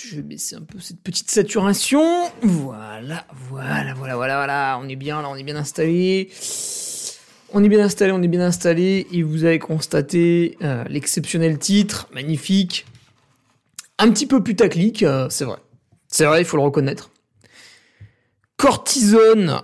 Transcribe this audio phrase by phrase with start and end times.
[0.00, 2.30] Je vais baisser un peu cette petite saturation.
[2.42, 4.78] Voilà, voilà, voilà, voilà, voilà.
[4.80, 6.30] On est bien là, on est bien installé.
[7.52, 9.08] On est bien installé, on est bien installé.
[9.10, 12.86] Et vous avez constaté euh, l'exceptionnel titre, magnifique.
[13.98, 15.58] Un petit peu putaclic, euh, c'est vrai.
[16.06, 17.10] C'est vrai, il faut le reconnaître.
[18.56, 19.62] Cortisone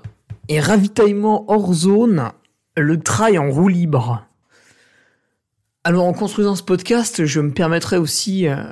[0.48, 2.32] et ravitaillement hors zone,
[2.76, 4.26] le trail en roue libre.
[5.84, 8.64] Alors en construisant ce podcast, je me permettrais aussi euh,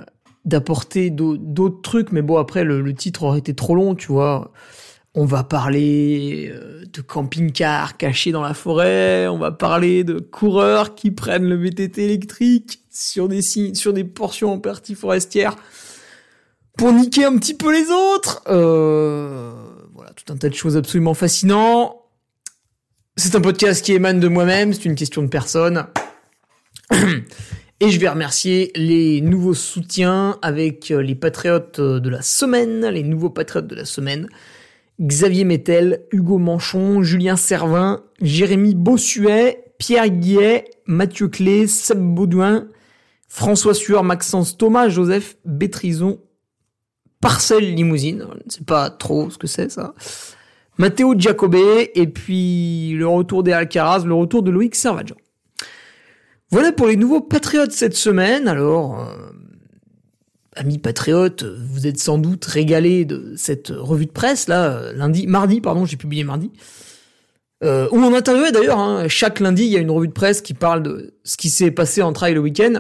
[0.45, 4.53] d'apporter d'au- d'autres trucs, mais bon après le, titre aurait été trop long, tu vois.
[5.15, 10.95] On va parler euh, de camping-car caché dans la forêt, on va parler de coureurs
[10.95, 15.57] qui prennent le VTT électrique sur des sur des portions en partie forestière
[16.79, 18.43] pour niquer un petit peu les autres.
[18.49, 19.53] Euh,
[19.95, 21.97] voilà, tout un tas de choses absolument fascinantes.
[23.17, 25.87] C'est un podcast qui émane de moi-même, c'est une question de personne.
[27.85, 32.87] Et je vais remercier les nouveaux soutiens avec euh, les patriotes euh, de la semaine,
[32.87, 34.29] les nouveaux patriotes de la semaine.
[35.01, 42.69] Xavier Mettel, Hugo Manchon, Julien Servin, Jérémy Bossuet, Pierre Guillet, Mathieu Clé, Seb Baudouin,
[43.27, 46.21] François Sueur, Maxence Thomas, Joseph Bétrison,
[47.21, 49.95] Parcelle Limousine, je ne sais pas trop ce que c'est ça,
[50.79, 55.17] Matteo Giacobé, et puis le retour des Alcaraz, le retour de Loïc Servaggio.
[56.53, 58.47] Voilà pour les nouveaux patriotes cette semaine.
[58.47, 59.33] Alors, euh,
[60.55, 65.61] amis patriotes, vous êtes sans doute régalés de cette revue de presse là, lundi, mardi,
[65.61, 66.51] pardon, j'ai publié mardi.
[67.65, 70.43] Euh, où on interviewait d'ailleurs, hein, chaque lundi, il y a une revue de presse
[70.43, 72.75] qui parle de ce qui s'est passé en trail le week-end.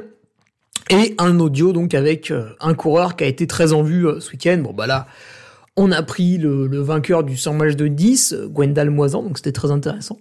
[0.91, 4.21] Et un audio donc avec euh, un coureur qui a été très en vue euh,
[4.21, 4.59] ce week-end.
[4.59, 5.07] Bon bah là,
[5.77, 9.39] on a pris le, le vainqueur du 100 match de 10, euh, Gwendal Moisan, donc
[9.39, 10.19] c'était très intéressant.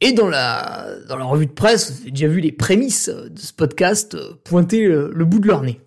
[0.00, 3.52] Et dans la, dans la revue de presse, avez déjà vu les prémices de ce
[3.52, 5.80] podcast euh, pointer le, bout de leur nez.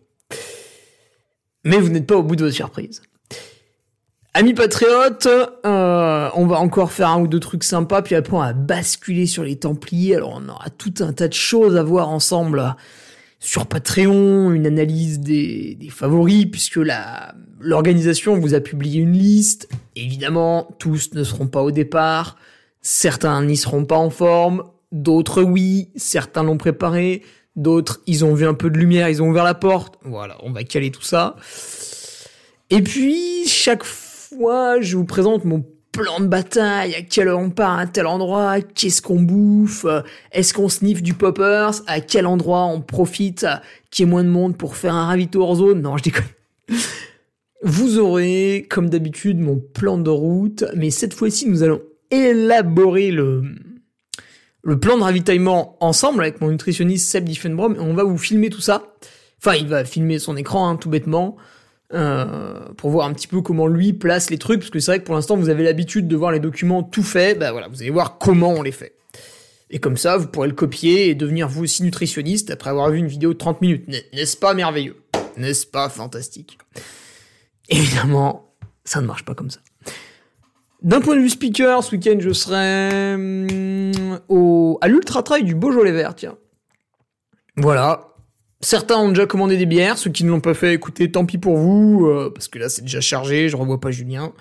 [1.64, 3.02] Mais vous n'êtes pas au bout de votre surprise.
[4.34, 8.40] Amis patriotes, euh, on va encore faire un ou deux trucs sympas, puis après on
[8.40, 10.16] va basculer sur les Templiers.
[10.16, 12.76] Alors on aura tout un tas de choses à voir ensemble
[13.40, 19.70] sur Patreon, une analyse des, des favoris, puisque la l'organisation vous a publié une liste.
[19.96, 22.38] Évidemment, tous ne seront pas au départ.
[22.82, 27.22] Certains n'y seront pas en forme, d'autres oui, certains l'ont préparé,
[27.56, 30.00] d'autres ils ont vu un peu de lumière, ils ont ouvert la porte.
[30.04, 31.36] Voilà, on va caler tout ça.
[32.72, 37.50] Et puis, chaque fois, je vous présente mon plan de bataille, à quelle heure on
[37.50, 39.86] part à tel endroit, qu'est-ce qu'on bouffe,
[40.32, 43.46] est-ce qu'on sniffe du poppers, à quel endroit on profite,
[43.90, 45.82] qu'il y ait moins de monde pour faire un ravito hors zone.
[45.82, 46.24] Non, je déconne.
[47.64, 51.82] Vous aurez, comme d'habitude, mon plan de route, mais cette fois-ci, nous allons
[52.12, 53.44] élaborer le,
[54.80, 58.84] plan de ravitaillement ensemble avec mon nutritionniste Seb Diffenbrom on va vous filmer tout ça.
[59.40, 61.36] Enfin, il va filmer son écran, hein, tout bêtement,
[61.94, 65.00] euh, pour voir un petit peu comment lui place les trucs, parce que c'est vrai
[65.00, 67.82] que pour l'instant, vous avez l'habitude de voir les documents tout faits, bah voilà, vous
[67.82, 68.94] allez voir comment on les fait.
[69.72, 73.00] Et comme ça, vous pourrez le copier et devenir vous aussi nutritionniste après avoir vu
[73.00, 73.88] une vidéo de 30 minutes.
[73.88, 74.98] N'est- N'est-ce pas merveilleux?
[75.38, 76.60] N'est-ce pas fantastique?
[77.70, 79.60] Évidemment, ça ne marche pas comme ça.
[80.82, 85.54] D'un point de vue speaker, ce week-end, je serai hum, au, à l'Ultra Trail du
[85.54, 86.38] Beaujolais Vert, tiens.
[87.56, 88.08] Voilà.
[88.62, 91.38] Certains ont déjà commandé des bières, ceux qui ne l'ont pas fait, écoutez, tant pis
[91.38, 94.34] pour vous, euh, parce que là c'est déjà chargé, je revois pas Julien.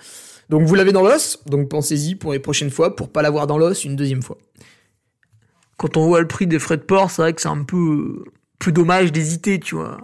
[0.51, 3.57] Donc vous l'avez dans l'os, donc pensez-y pour les prochaines fois, pour pas l'avoir dans
[3.57, 4.37] l'os une deuxième fois.
[5.79, 8.25] Quand on voit le prix des frais de port, c'est vrai que c'est un peu,
[8.59, 9.97] peu dommage d'hésiter, tu vois.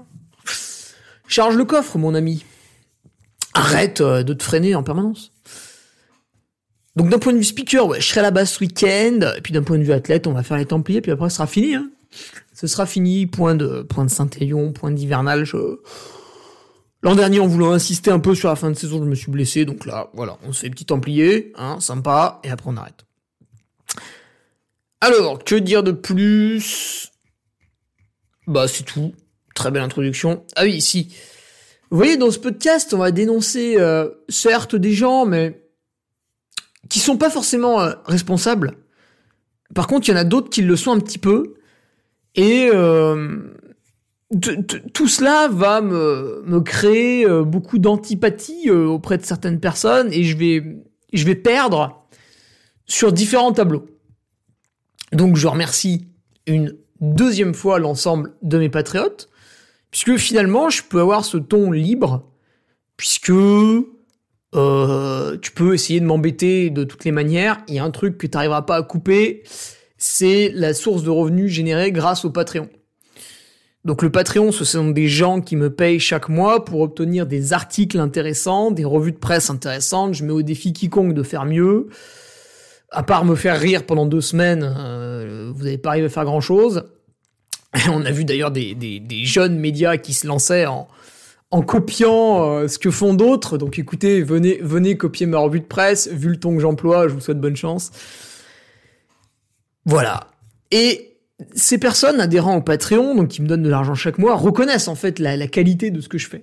[1.28, 2.44] Charge le coffre, mon ami.
[3.52, 5.32] Arrête euh, de te freiner en permanence.
[6.96, 9.20] Donc d'un point de vue speaker, ouais, je serai là-bas ce week-end.
[9.36, 11.36] Et puis d'un point de vue athlète, on va faire les Templiers, puis après ce
[11.36, 11.74] sera fini.
[11.74, 11.90] Hein.
[12.54, 13.26] Ce sera fini.
[13.26, 15.44] Point de point de Saint-Élion, point d'hivernal.
[15.44, 15.80] Je...
[17.02, 19.30] L'an dernier, en voulant insister un peu sur la fin de saison, je me suis
[19.30, 19.66] blessé.
[19.66, 23.04] Donc là, voilà, on se fait petit Templier, hein, sympa, et après on arrête.
[25.02, 27.12] Alors, que dire de plus?
[28.46, 29.14] Bah c'est tout.
[29.54, 30.44] Très belle introduction.
[30.56, 31.14] Ah oui, si.
[31.90, 35.65] Vous voyez, dans ce podcast, on va dénoncer, euh, certes, des gens, mais
[36.96, 38.78] qui sont pas forcément euh, responsables.
[39.74, 41.56] Par contre, il y en a d'autres qui le sont un petit peu.
[42.34, 43.38] Et, euh,
[44.94, 50.38] tout cela va me, me créer euh, beaucoup d'antipathie auprès de certaines personnes et je
[50.38, 50.64] vais,
[51.12, 52.08] je vais perdre
[52.86, 53.84] sur différents tableaux.
[55.12, 56.08] Donc je remercie
[56.46, 59.28] une deuxième fois l'ensemble de mes patriotes,
[59.90, 62.26] puisque finalement je peux avoir ce ton libre,
[62.96, 63.32] puisque
[64.54, 68.16] euh, tu peux essayer de m'embêter de toutes les manières, il y a un truc
[68.18, 69.42] que tu n'arriveras pas à couper,
[69.98, 72.68] c'est la source de revenus générée grâce au Patreon.
[73.86, 77.52] Donc le Patreon, ce sont des gens qui me payent chaque mois pour obtenir des
[77.52, 80.14] articles intéressants, des revues de presse intéressantes.
[80.14, 81.86] Je mets au défi quiconque de faire mieux.
[82.90, 86.24] À part me faire rire pendant deux semaines, euh, vous n'avez pas arrivé à faire
[86.24, 86.84] grand-chose.
[87.88, 90.88] On a vu d'ailleurs des, des, jeunes médias qui se lançaient en,
[91.50, 93.58] en copiant euh, ce que font d'autres.
[93.58, 96.08] Donc écoutez, venez, venez copier ma revue de presse.
[96.08, 97.90] Vu le ton que j'emploie, je vous souhaite bonne chance.
[99.84, 100.28] Voilà.
[100.70, 101.16] Et
[101.54, 104.94] ces personnes adhérant au Patreon, donc qui me donnent de l'argent chaque mois, reconnaissent en
[104.94, 106.42] fait la, qualité de ce que je fais.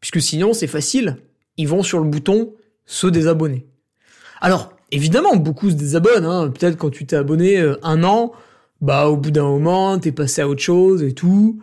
[0.00, 1.18] Puisque sinon, c'est facile.
[1.56, 2.54] Ils vont sur le bouton
[2.86, 3.66] se désabonner.
[4.40, 6.24] Alors, évidemment, beaucoup se désabonnent.
[6.24, 6.48] Hein.
[6.48, 8.32] Peut-être quand tu t'es abonné euh, un an,
[8.80, 11.60] bah au bout d'un moment, t'es passé à autre chose et tout.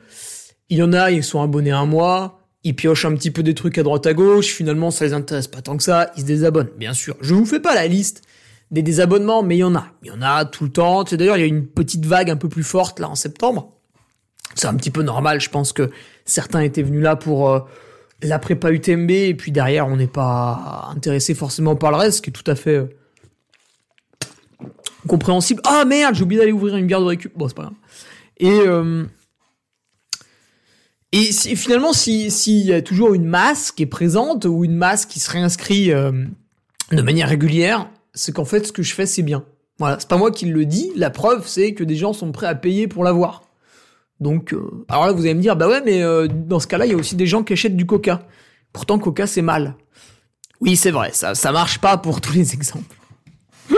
[0.70, 3.54] Il y en a, ils sont abonnés un mois, ils piochent un petit peu des
[3.54, 6.26] trucs à droite à gauche, finalement ça les intéresse pas tant que ça, ils se
[6.26, 6.72] désabonnent.
[6.78, 8.24] Bien sûr, je vous fais pas la liste
[8.72, 9.86] des désabonnements, mais il y en a.
[10.04, 11.04] Il y en a tout le temps.
[11.04, 13.72] D'ailleurs, il y a une petite vague un peu plus forte là en septembre.
[14.56, 15.40] C'est un petit peu normal.
[15.40, 15.92] Je pense que
[16.26, 17.60] certains étaient venus là pour euh,
[18.24, 22.22] la prépa UTMB et puis derrière, on n'est pas intéressé forcément par le reste, ce
[22.24, 22.90] qui est tout à fait euh,
[25.08, 25.62] compréhensible.
[25.66, 27.32] Ah merde, j'ai oublié d'aller ouvrir une bière de récup.
[27.36, 27.76] Bon, c'est pas grave.
[28.38, 29.06] Et euh,
[31.22, 35.20] et finalement, s'il y a toujours une masse qui est présente ou une masse qui
[35.20, 39.44] se réinscrit de manière régulière, c'est qu'en fait, ce que je fais, c'est bien.
[39.78, 40.92] Voilà, c'est pas moi qui le dis.
[40.96, 43.44] La preuve, c'est que des gens sont prêts à payer pour l'avoir.
[44.22, 46.86] Donc, euh, alors là, vous allez me dire, bah ouais, mais euh, dans ce cas-là,
[46.86, 48.26] il y a aussi des gens qui achètent du Coca.
[48.72, 49.76] Pourtant, Coca, c'est mal.
[50.62, 52.96] Oui, c'est vrai, ça, ça marche pas pour tous les exemples.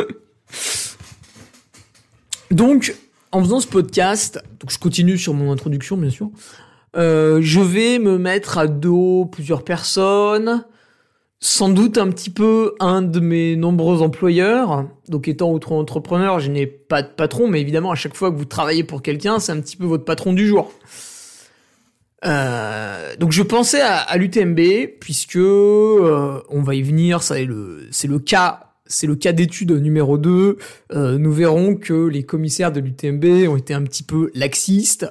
[2.52, 2.96] donc,
[3.32, 6.30] en faisant ce podcast, donc je continue sur mon introduction, bien sûr.
[6.98, 10.66] Euh, je vais me mettre à dos plusieurs personnes
[11.40, 14.86] sans doute un petit peu un de mes nombreux employeurs.
[15.08, 18.46] Donc étant auto-entrepreneur, je n'ai pas de patron, mais évidemment à chaque fois que vous
[18.46, 20.72] travaillez pour quelqu'un, c'est un petit peu votre patron du jour.
[22.26, 24.60] Euh, donc je pensais à, l'UTMB
[25.00, 30.18] puisque euh, on va y venir, le c'est le cas c'est le cas d'étude numéro
[30.18, 30.58] 2.
[30.94, 35.06] Euh, nous verrons que les commissaires de l'UTMB ont été un petit peu laxistes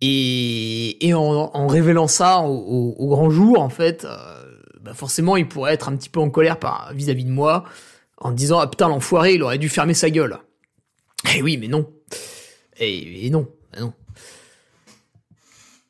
[0.00, 4.06] et, en, révélant ça au, grand jour en fait
[4.80, 6.56] bah forcément, il pourrait être un petit peu en colère
[6.94, 7.64] vis-à-vis de moi,
[8.16, 10.38] en disant ah putain l'enfoiré, il aurait dû fermer sa gueule.
[11.36, 11.90] Eh oui, mais non.
[12.78, 13.46] Et, non,
[13.78, 13.92] non.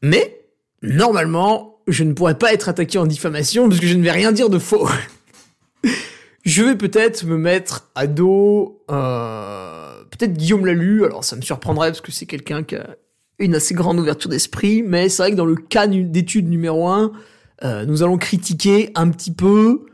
[0.02, 0.40] Mais
[0.82, 4.32] normalement, je ne pourrais pas être attaqué en diffamation parce que je ne vais rien
[4.32, 4.88] dire de faux.
[6.44, 11.04] je vais peut-être me mettre à dos euh, peut-être Guillaume Lalu.
[11.04, 12.96] Alors ça me surprendrait parce que c'est quelqu'un qui a
[13.40, 17.12] une assez grande ouverture d'esprit, mais c'est vrai que dans le cas d'étude numéro 1,
[17.64, 19.86] euh, nous allons critiquer un petit peu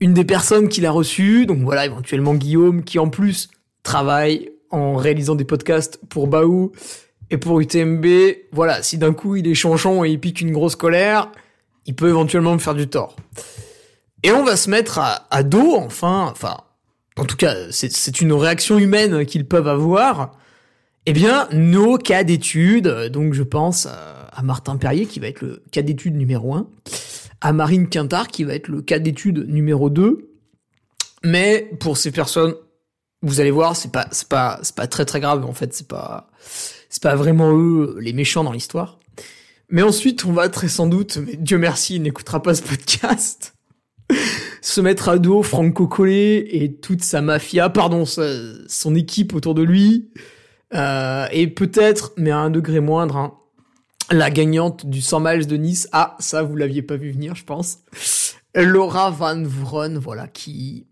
[0.00, 1.46] une des personnes qui l'a reçu.
[1.46, 3.48] Donc voilà, éventuellement Guillaume, qui en plus
[3.82, 6.72] travaille en réalisant des podcasts pour Baou
[7.30, 8.06] et pour UTMB.
[8.52, 11.30] Voilà, si d'un coup il est chanchon et il pique une grosse colère,
[11.86, 13.16] il peut éventuellement me faire du tort.
[14.22, 16.58] Et on va se mettre à, dos, enfin, enfin,
[17.16, 20.32] en tout cas, c'est une réaction humaine qu'ils peuvent avoir.
[21.06, 25.62] Eh bien, nos cas d'études, donc je pense à Martin Perrier qui va être le
[25.70, 26.68] cas d'étude numéro 1,
[27.40, 30.30] à Marine Quintard qui va être le cas d'étude numéro 2.
[31.24, 32.54] Mais pour ces personnes,
[33.22, 35.88] vous allez voir, c'est pas c'est pas c'est pas très très grave en fait, c'est
[35.88, 36.30] pas
[36.88, 38.98] c'est pas vraiment eux les méchants dans l'histoire.
[39.70, 43.54] Mais ensuite, on va très sans doute, mais Dieu merci, il n'écoutera pas ce podcast,
[44.60, 49.62] se mettre à dos Franco Collet et toute sa mafia, pardon, son équipe autour de
[49.62, 50.10] lui,
[50.74, 53.34] euh, et peut-être, mais à un degré moindre, hein,
[54.10, 55.88] la gagnante du 100 miles de Nice.
[55.92, 57.78] Ah, ça, vous l'aviez pas vu venir, je pense.
[58.54, 60.86] Laura Van Vron, voilà, qui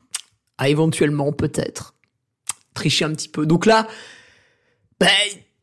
[0.58, 1.94] a éventuellement, peut-être,
[2.75, 3.47] triché un petit peu.
[3.47, 3.87] Donc là,
[5.00, 5.08] ben,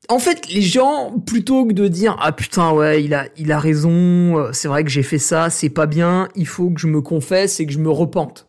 [0.09, 3.59] en fait, les gens, plutôt que de dire ah putain ouais, il a, il a
[3.59, 6.87] raison, euh, c'est vrai que j'ai fait ça, c'est pas bien, il faut que je
[6.87, 8.47] me confesse et que je me repente.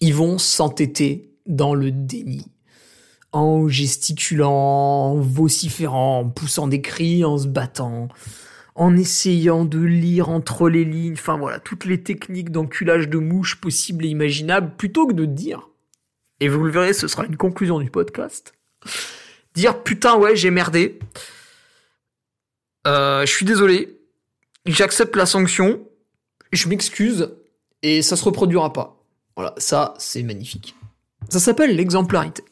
[0.00, 2.46] Ils vont s'entêter dans le déni
[3.32, 8.08] en gesticulant, en vociférant, en poussant des cris, en se battant,
[8.74, 13.60] en essayant de lire entre les lignes, enfin voilà, toutes les techniques d'enculage de mouches
[13.60, 15.68] possibles et imaginables, plutôt que de dire,
[16.40, 18.54] et vous le verrez, ce sera une conclusion du podcast,
[19.54, 20.98] dire putain ouais j'ai merdé,
[22.86, 24.00] euh, je suis désolé,
[24.66, 25.86] j'accepte la sanction,
[26.52, 27.30] je m'excuse,
[27.82, 28.96] et ça se reproduira pas.
[29.36, 30.74] Voilà, ça, c'est magnifique.
[31.28, 32.42] Ça s'appelle l'exemplarité.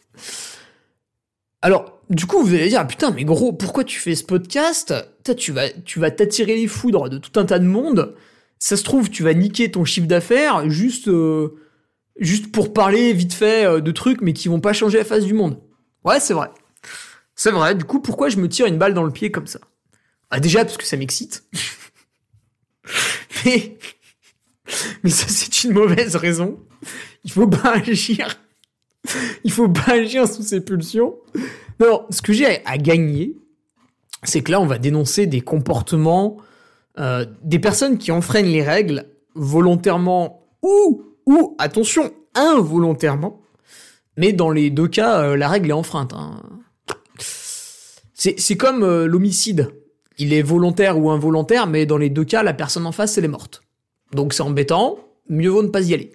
[1.61, 4.95] Alors, du coup, vous allez dire, ah, putain, mais gros, pourquoi tu fais ce podcast?
[5.37, 8.15] Tu vas, tu vas t'attirer les foudres de tout un tas de monde.
[8.59, 11.59] Ça se trouve, tu vas niquer ton chiffre d'affaires juste, euh,
[12.19, 15.25] juste pour parler vite fait euh, de trucs, mais qui vont pas changer la face
[15.25, 15.61] du monde.
[16.05, 16.49] Ouais, c'est vrai.
[17.35, 17.75] C'est vrai.
[17.75, 19.61] Du coup, pourquoi je me tire une balle dans le pied comme ça?
[20.31, 21.45] Ah, déjà parce que ça m'excite.
[23.45, 23.77] mais,
[25.03, 26.59] mais ça, c'est une mauvaise raison.
[27.25, 28.39] Il faut pas agir.
[29.45, 31.17] Il faut pas agir sous ses pulsions.
[31.81, 33.37] Non, ce que j'ai à gagner,
[34.25, 36.39] c'est que là, on va dénoncer des comportements,
[36.99, 43.41] euh, des personnes qui enfreignent les règles volontairement ou, ou, attention, involontairement.
[44.17, 46.13] Mais dans les deux cas, euh, la règle est enfreinte.
[46.13, 46.43] Hein.
[48.11, 49.71] C'est comme euh, l'homicide.
[50.19, 53.25] Il est volontaire ou involontaire, mais dans les deux cas, la personne en face, elle
[53.25, 53.63] est morte.
[54.13, 54.99] Donc c'est embêtant,
[55.29, 56.11] mieux vaut ne pas y aller.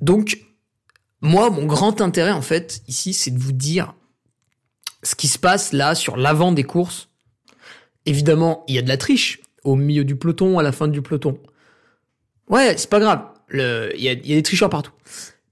[0.00, 0.38] Donc,
[1.22, 3.94] moi, mon grand intérêt, en fait, ici, c'est de vous dire
[5.02, 7.08] ce qui se passe là sur l'avant des courses.
[8.06, 11.02] Évidemment, il y a de la triche au milieu du peloton, à la fin du
[11.02, 11.38] peloton.
[12.48, 13.22] Ouais, c'est pas grave.
[13.52, 14.92] Il y a, des tricheurs partout.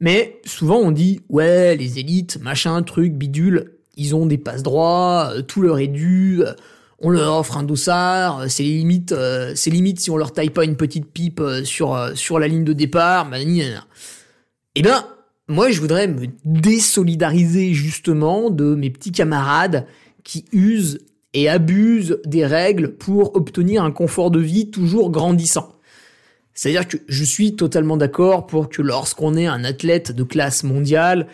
[0.00, 5.32] Mais souvent on dit ouais les élites machin truc bidule ils ont des passes droits
[5.32, 6.52] euh, tout leur est dû euh,
[7.00, 9.12] on leur offre un dossard euh, c'est limite
[9.56, 12.72] c'est limite si on leur taille pas une petite pipe sur sur la ligne de
[12.72, 15.04] départ bah, eh ben
[15.48, 19.86] moi, je voudrais me désolidariser justement de mes petits camarades
[20.22, 20.98] qui usent
[21.32, 25.74] et abusent des règles pour obtenir un confort de vie toujours grandissant.
[26.52, 31.28] C'est-à-dire que je suis totalement d'accord pour que lorsqu'on est un athlète de classe mondiale,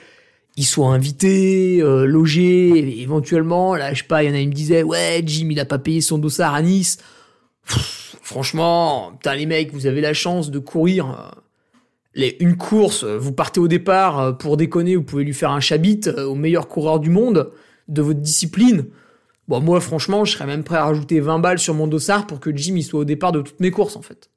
[0.56, 4.46] il soit invité, euh, logé, éventuellement, là, je sais pas, il y en a qui
[4.46, 6.98] me disaient, ouais, Jim, il a pas payé son dossard à Nice.
[8.22, 11.34] franchement, putain, les mecs, vous avez la chance de courir
[12.16, 15.60] euh, une course, vous partez au départ euh, pour déconner, vous pouvez lui faire un
[15.60, 17.50] chabit euh, au meilleur coureur du monde
[17.88, 18.86] de votre discipline.
[19.48, 22.40] Bon, moi, franchement, je serais même prêt à rajouter 20 balles sur mon dossard pour
[22.40, 24.30] que Jim y soit au départ de toutes mes courses, en fait.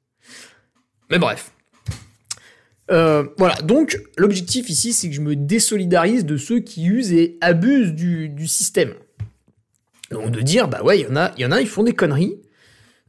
[1.10, 1.52] Mais bref.
[2.90, 7.38] Euh, voilà, donc l'objectif ici, c'est que je me désolidarise de ceux qui usent et
[7.40, 8.94] abusent du, système.
[10.10, 11.92] Donc de dire, bah ouais, il y en a, y en a, ils font des
[11.94, 12.40] conneries.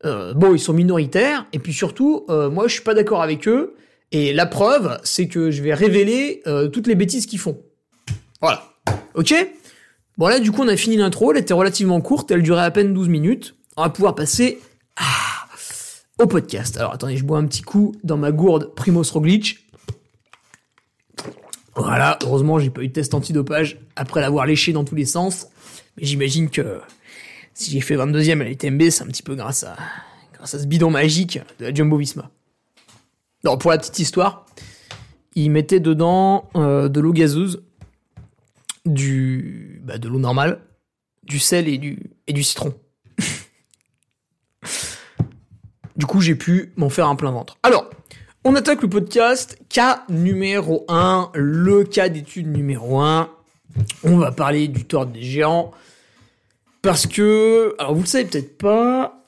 [0.04, 3.76] bon, ils sont minoritaires, et puis surtout, moi, je suis pas d'accord avec eux,
[4.12, 7.62] et la preuve, c'est que je vais révéler euh, toutes les bêtises qu'ils font.
[8.42, 8.64] Voilà.
[9.14, 9.34] Ok?
[10.18, 11.32] Bon là, du coup, on a fini l'intro.
[11.32, 12.32] Elle était relativement courte.
[12.32, 13.56] Elle durait à peine 12 minutes.
[13.78, 14.60] On va pouvoir passer
[14.98, 15.48] ah,
[16.18, 16.78] au podcast.
[16.78, 19.60] Alors attendez, je bois un petit coup dans ma gourde Primoz Roglic.
[21.76, 25.48] Voilà, heureusement, j'ai pas eu de test antidopage après l'avoir léché dans tous les sens.
[25.98, 26.82] Mais j'imagine que
[27.54, 29.78] si j'ai fait 22ème à l'UTMB, c'est un petit peu grâce à,
[30.34, 32.30] grâce à ce bidon magique de la Jumbo Visma.
[33.44, 34.46] Non, pour la petite histoire,
[35.36, 37.64] il mettait dedans euh, de l'eau gazeuse,
[38.86, 40.62] du, bah, de l'eau normale,
[41.24, 42.74] du sel et du, et du citron.
[45.96, 47.58] du coup, j'ai pu m'en faire un plein ventre.
[47.64, 47.90] Alors,
[48.44, 49.58] on attaque le podcast.
[49.70, 53.30] Cas numéro 1, le cas d'étude numéro 1.
[54.04, 55.72] On va parler du tort des géants.
[56.82, 59.26] Parce que, alors vous le savez peut-être pas,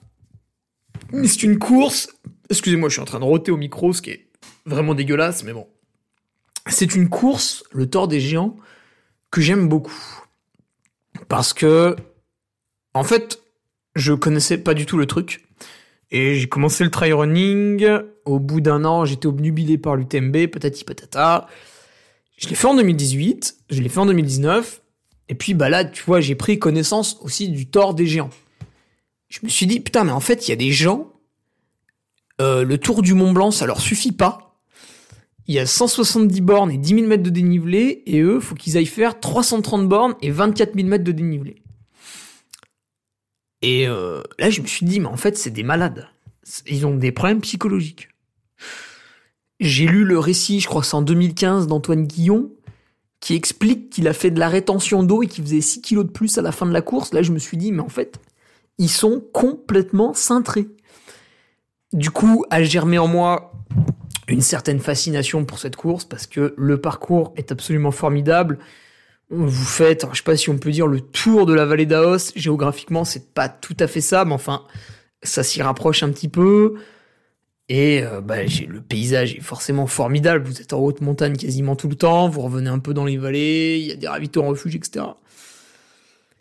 [1.12, 2.10] mais c'est une course
[2.52, 4.28] Excusez-moi, je suis en train de roter au micro, ce qui est
[4.66, 5.68] vraiment dégueulasse, mais bon.
[6.68, 8.58] C'est une course, le Tour des Géants,
[9.32, 9.98] que j'aime beaucoup.
[11.30, 11.96] Parce que,
[12.94, 13.42] en fait,
[13.96, 15.48] je connaissais pas du tout le truc.
[16.12, 17.88] Et j'ai commencé le trail running.
[18.26, 21.48] Au bout d'un an, j'étais obnubilé par l'UTMB, patati patata.
[22.38, 24.82] Je l'ai fait en 2018, je l'ai fait en 2019.
[25.30, 28.30] Et puis, bah là, tu vois, j'ai pris connaissance aussi du tort des géants.
[29.30, 31.11] Je me suis dit, putain, mais en fait, il y a des gens
[32.42, 34.60] euh, le tour du Mont Blanc, ça leur suffit pas.
[35.48, 38.78] Il y a 170 bornes et 10 000 mètres de dénivelé, et eux, faut qu'ils
[38.78, 41.62] aillent faire 330 bornes et 24 000 mètres de dénivelé.
[43.62, 46.08] Et euh, là, je me suis dit, mais en fait, c'est des malades.
[46.68, 48.10] Ils ont des problèmes psychologiques.
[49.60, 52.52] J'ai lu le récit, je crois que c'est en 2015, d'Antoine Guillon,
[53.20, 56.12] qui explique qu'il a fait de la rétention d'eau et qu'il faisait 6 kilos de
[56.12, 57.14] plus à la fin de la course.
[57.14, 58.20] Là, je me suis dit, mais en fait,
[58.80, 60.68] ils sont complètement cintrés.
[61.94, 63.52] Du coup, a germé en moi
[64.28, 68.60] une certaine fascination pour cette course parce que le parcours est absolument formidable.
[69.30, 72.32] Vous faites, je sais pas si on peut dire le tour de la vallée d'Aos.
[72.36, 74.64] Géographiquement, c'est pas tout à fait ça, mais enfin,
[75.22, 76.76] ça s'y rapproche un petit peu.
[77.68, 80.46] Et euh, bah, le paysage est forcément formidable.
[80.46, 82.30] Vous êtes en haute montagne quasiment tout le temps.
[82.30, 83.80] Vous revenez un peu dans les vallées.
[83.82, 85.06] Il y a des ravitaux en refuge, etc.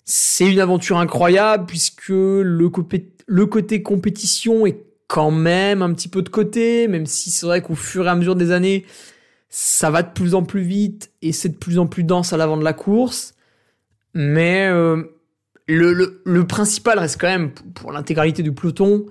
[0.05, 2.71] c'est une aventure incroyable puisque le,
[3.27, 7.63] le côté compétition est quand même un petit peu de côté, même si c'est vrai
[7.63, 8.87] qu'au fur et à mesure des années,
[9.49, 12.37] ça va de plus en plus vite et c'est de plus en plus dense à
[12.37, 13.35] l'avant de la course.
[14.15, 15.03] Mais euh,
[15.67, 19.05] le, le, principal reste quand même, pour l'intégralité du peloton,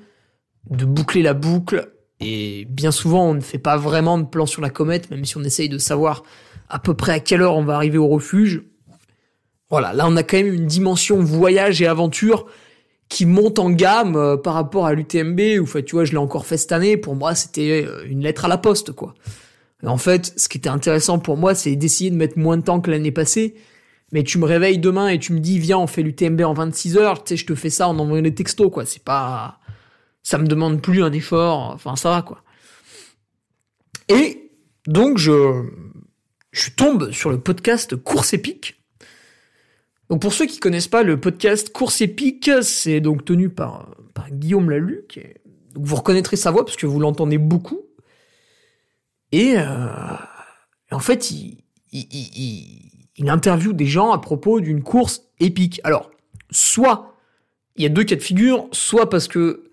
[0.70, 1.92] de boucler la boucle.
[2.22, 5.36] Et bien souvent, on ne fait pas vraiment de plan sur la comète, même si
[5.36, 6.24] on essaye de savoir
[6.70, 8.64] à peu près à quelle heure on va arriver au refuge.
[9.70, 12.46] Voilà, là on a quand même une dimension voyage et aventure
[13.10, 16.18] qui monte en gamme euh, par rapport à l'UTMB, où fait, tu vois, je l'ai
[16.18, 19.16] encore fait cette année, pour moi c'était euh, une lettre à la poste, quoi.
[19.84, 22.80] en fait, ce qui était intéressant pour moi, c'est d'essayer de mettre moins de temps
[22.80, 23.56] que l'année passée,
[24.12, 26.98] mais tu me réveilles demain et tu me dis, viens, on fait l'UTMB en 26
[26.98, 28.86] heures, tu sais, je te fais ça en envoyant des textos, quoi.
[28.86, 29.60] C'est pas,
[30.24, 32.44] ça me demande plus un effort, enfin, ça va, quoi.
[34.08, 34.52] Et,
[34.88, 35.64] donc, je,
[36.52, 38.79] je tombe sur le podcast Course épique,
[40.10, 44.32] donc pour ceux qui connaissent pas le podcast Course épique, c'est donc tenu par, par
[44.32, 45.20] Guillaume Laluc.
[45.76, 47.82] vous reconnaîtrez sa voix parce que vous l'entendez beaucoup.
[49.32, 49.88] Et, euh,
[50.92, 51.58] en fait, il,
[53.28, 55.80] interviewe des gens à propos d'une course épique.
[55.84, 56.10] Alors,
[56.50, 57.16] soit
[57.76, 59.70] il y a deux cas de figure, soit parce que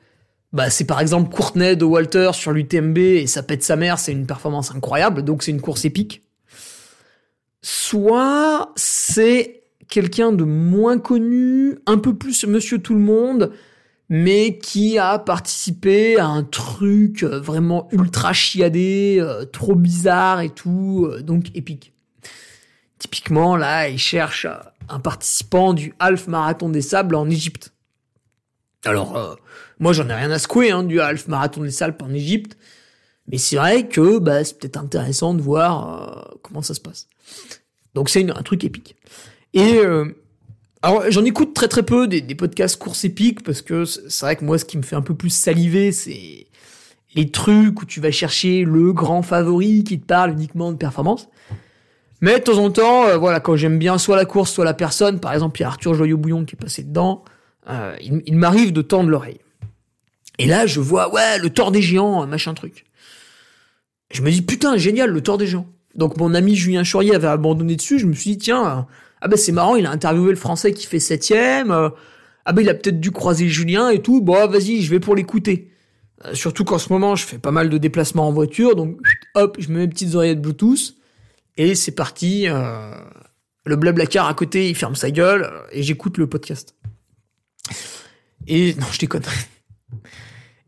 [0.53, 4.13] bah, c'est par exemple Courtenay de Walter sur l'UTMB et ça pète sa mère, c'est
[4.13, 6.23] une performance incroyable, donc c'est une course épique.
[7.63, 13.53] Soit c'est quelqu'un de moins connu, un peu plus monsieur tout le monde,
[14.09, 20.51] mais qui a participé à un truc euh, vraiment ultra chiadé, euh, trop bizarre et
[20.51, 21.93] tout, euh, donc épique.
[22.99, 24.47] Typiquement, là, il cherche
[24.89, 27.73] un participant du Half Marathon des Sables en Égypte.
[28.85, 29.39] Alors,
[29.81, 32.57] moi, j'en ai rien à secouer hein, du Half Marathon des Sables en Égypte,
[33.29, 37.09] mais c'est vrai que bah, c'est peut-être intéressant de voir comment ça se passe.
[37.95, 38.97] Donc, c'est un truc épique.
[39.57, 40.05] Et euh,
[40.83, 44.45] alors j'en écoute très très peu des, podcasts course épiques parce que c'est vrai que
[44.45, 46.47] moi ce qui me fait un peu plus saliver c'est
[47.15, 51.29] les trucs où tu vas chercher le grand favori qui te parle uniquement de performance.
[52.21, 54.75] Mais de temps en temps, euh, voilà, quand j'aime bien soit la course, soit la
[54.75, 57.25] personne, par exemple, il y a Arthur Joyeux-Bouillon qui est passé dedans,
[57.71, 59.41] euh, il, m'arrive de tendre l'oreille.
[60.39, 62.85] Et là, je vois, ouais, le tort des géants, machin truc.
[64.11, 65.69] Je me dis, putain, génial, le tort des géants.
[65.95, 68.87] Donc mon ami Julien Chaurier avait abandonné dessus, je me suis dit, tiens,
[69.27, 71.73] ah ben c'est marrant, il a interviewé le français qui fait septième.
[71.73, 71.89] Euh,
[72.45, 74.23] ah ben il a peut-être dû croiser Julien et tout.
[74.23, 75.73] Bon, vas-y, je vais pour l'écouter.
[76.25, 79.01] Euh, surtout qu'en ce moment, je fais pas mal de déplacements en voiture, donc
[79.35, 80.95] hop, je mets mes petites oreillettes Bluetooth
[81.57, 82.45] et c'est parti.
[82.47, 82.95] Euh,
[83.65, 86.77] le blablacar à côté, il ferme sa gueule et j'écoute le podcast.
[88.47, 89.25] Et non, je déconne.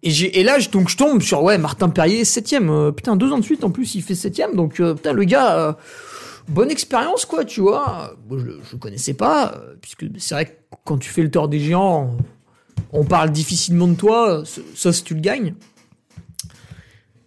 [0.02, 2.92] Et, là, donc je tombe sur ouais Martin Perrier septième.
[2.92, 4.56] putain, deux ans de suite en plus, il fait septième.
[4.56, 5.78] Donc putain, le gars
[6.48, 8.16] bonne expérience, quoi, tu vois.
[8.30, 8.36] Je,
[8.74, 10.52] ne connaissais pas, euh, puisque c'est vrai que
[10.84, 12.16] quand tu fais le tort des géants,
[12.92, 14.42] on, parle difficilement de toi,
[14.74, 15.54] sauf si tu le gagnes.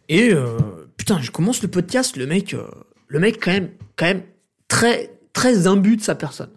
[0.09, 0.57] Et euh,
[0.97, 2.67] putain, je commence le podcast, le mec, euh,
[3.07, 4.23] le mec quand même, quand même
[4.67, 6.49] très, très imbu de sa personne.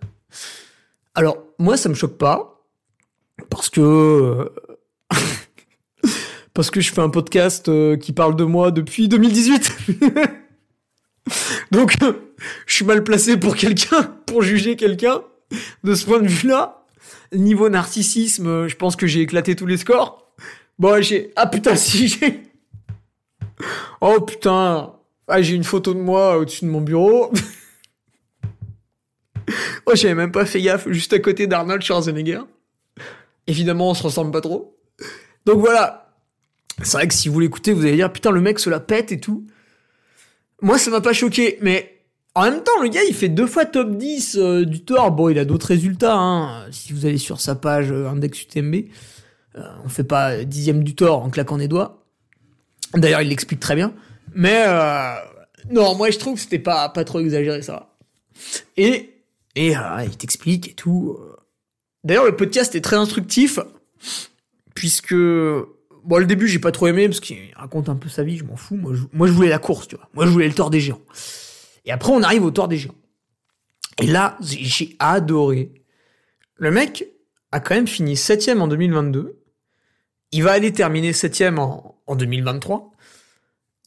[1.14, 2.64] Alors moi, ça me choque pas
[3.50, 4.50] parce que
[6.55, 9.77] parce que je fais un podcast qui parle de moi depuis 2018.
[11.70, 11.96] Donc,
[12.66, 15.22] je suis mal placé pour quelqu'un, pour juger quelqu'un.
[15.85, 16.85] De ce point de vue-là,
[17.33, 20.33] niveau narcissisme, je pense que j'ai éclaté tous les scores.
[20.78, 21.33] Bon, j'ai...
[21.37, 22.42] Ah putain, si j'ai...
[24.00, 24.94] Oh putain,
[25.28, 27.33] ah, j'ai une photo de moi au-dessus de mon bureau.
[29.87, 32.40] oh, j'avais même pas fait gaffe, juste à côté d'Arnold Schwarzenegger.
[33.46, 34.76] Évidemment, on se ressemble pas trop.
[35.46, 36.14] Donc voilà.
[36.83, 39.12] C'est vrai que si vous l'écoutez, vous allez dire, putain, le mec se la pète
[39.12, 39.46] et tout.
[40.61, 41.93] Moi, ça m'a pas choqué, mais
[42.34, 45.12] en même temps, le gars, il fait deux fois top 10 euh, du Thor.
[45.12, 46.16] Bon, il a d'autres résultats.
[46.16, 46.66] Hein.
[46.72, 48.74] Si vous allez sur sa page euh, Index UTMB,
[49.56, 52.04] euh, on fait pas dixième du Thor en claquant des doigts.
[52.94, 53.94] D'ailleurs, il l'explique très bien.
[54.34, 54.64] Mais
[55.70, 57.94] non, moi, je trouve que c'était pas pas trop exagéré ça.
[58.76, 59.10] Et
[59.56, 61.16] et il t'explique et tout.
[62.02, 63.58] D'ailleurs, le podcast est très instructif
[64.74, 65.14] puisque
[66.04, 68.44] Bon, le début, j'ai pas trop aimé parce qu'il raconte un peu sa vie, je
[68.44, 68.76] m'en fous.
[68.76, 70.08] Moi je, moi, je voulais la course, tu vois.
[70.12, 71.00] Moi, je voulais le tort des géants.
[71.84, 72.94] Et après, on arrive au tort des géants.
[74.00, 75.72] Et là, j'ai adoré.
[76.56, 77.06] Le mec
[77.52, 79.40] a quand même fini septième en 2022.
[80.32, 82.90] Il va aller terminer septième en, en 2023.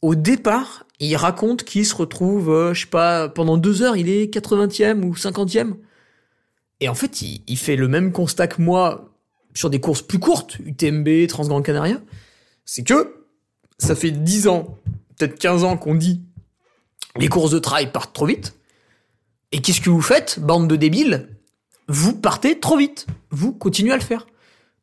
[0.00, 4.08] Au départ, il raconte qu'il se retrouve, euh, je sais pas, pendant deux heures, il
[4.08, 5.74] est 80e ou 50e.
[6.80, 9.12] Et en fait, il, fait le même constat que moi
[9.54, 12.00] sur des courses plus courtes, UTMB, Transgrand Canaria,
[12.64, 13.24] c'est que
[13.78, 14.78] ça fait 10 ans,
[15.16, 16.22] peut-être 15 ans qu'on dit
[17.18, 18.54] les courses de trail partent trop vite.
[19.52, 21.28] Et qu'est-ce que vous faites, bande de débiles?
[21.88, 23.06] Vous partez trop vite.
[23.30, 24.26] Vous continuez à le faire.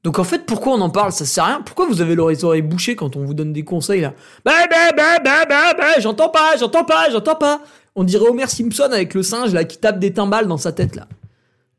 [0.03, 1.11] Donc en fait, pourquoi on en parle?
[1.11, 1.61] Ça sert à rien.
[1.61, 4.13] Pourquoi vous avez les oreilles bouchées quand on vous donne des conseils là?
[4.43, 7.61] Bah bah bah bah bah bah, j'entends pas, j'entends pas, j'entends pas.
[7.95, 10.95] On dirait Homer Simpson avec le singe là qui tape des timbales dans sa tête
[10.95, 11.07] là.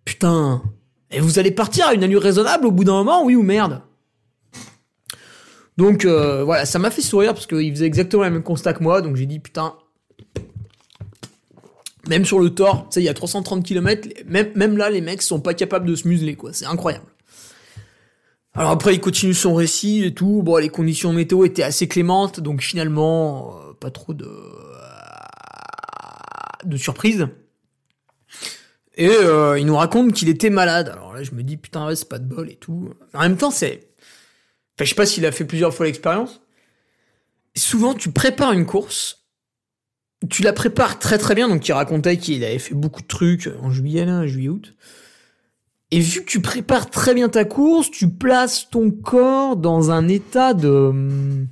[0.04, 0.62] Putain.
[1.12, 3.82] Et vous allez partir à une allure raisonnable au bout d'un moment, oui ou merde?
[5.76, 8.82] Donc euh, voilà, ça m'a fait sourire parce qu'il faisait exactement le même constat que
[8.82, 9.74] moi, donc j'ai dit putain.
[12.08, 15.00] Même sur le tort, tu sais, il y a 330 km, même, même là, les
[15.00, 16.52] mecs sont pas capables de se museler, quoi.
[16.52, 17.06] C'est incroyable.
[18.54, 20.42] Alors après, il continue son récit et tout.
[20.42, 24.30] Bon, les conditions météo étaient assez clémentes, donc finalement, euh, pas trop de
[26.64, 27.28] de surprise.
[28.96, 30.88] Et euh, il nous raconte qu'il était malade.
[30.88, 32.90] Alors là, je me dis putain, c'est pas de bol et tout.
[33.14, 33.88] En même temps, c'est,
[34.74, 36.40] enfin, je sais pas s'il a fait plusieurs fois l'expérience.
[37.54, 39.25] Souvent, tu prépares une course,
[40.28, 41.48] tu la prépares très très bien.
[41.48, 44.74] Donc, il racontait qu'il avait fait beaucoup de trucs en juillet, là, juillet, août.
[45.90, 50.08] Et vu que tu prépares très bien ta course, tu places ton corps dans un
[50.08, 51.46] état de...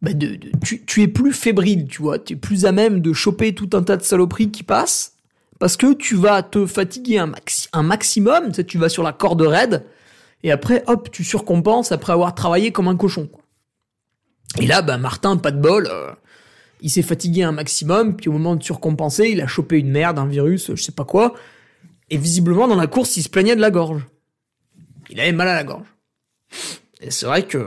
[0.00, 3.12] Bah de, tu, tu, es plus fébrile, tu vois, tu es plus à même de
[3.12, 5.12] choper tout un tas de saloperies qui passent,
[5.60, 9.12] parce que tu vas te fatiguer un, maxi, un maximum, tu, tu vas sur la
[9.12, 9.84] corde raide,
[10.42, 13.28] et après, hop, tu surcompenses après avoir travaillé comme un cochon.
[14.60, 16.10] Et là, bah, Martin, pas de bol, euh,
[16.82, 20.18] il s'est fatigué un maximum, puis au moment de surcompenser, il a chopé une merde,
[20.18, 21.34] un virus, je sais pas quoi,
[22.10, 24.04] et visiblement, dans la course, il se plaignait de la gorge.
[25.08, 25.86] Il avait mal à la gorge.
[27.00, 27.64] Et c'est vrai que,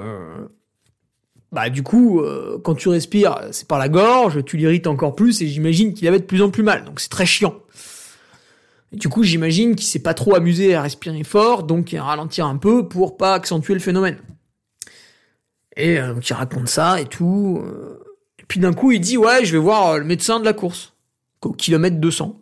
[1.52, 5.42] bah, du coup, euh, quand tu respires, c'est par la gorge, tu l'irrites encore plus,
[5.42, 6.84] et j'imagine qu'il avait de plus en plus mal.
[6.86, 7.56] Donc c'est très chiant.
[8.92, 12.46] Et du coup, j'imagine qu'il s'est pas trop amusé à respirer fort, donc il ralentir
[12.46, 14.18] un peu pour pas accentuer le phénomène.
[15.78, 17.64] Et euh, donc il raconte ça et tout.
[17.66, 18.00] Euh.
[18.48, 20.94] Puis d'un coup, il dit ouais, je vais voir le médecin de la course,
[21.42, 22.40] au kilomètre 200.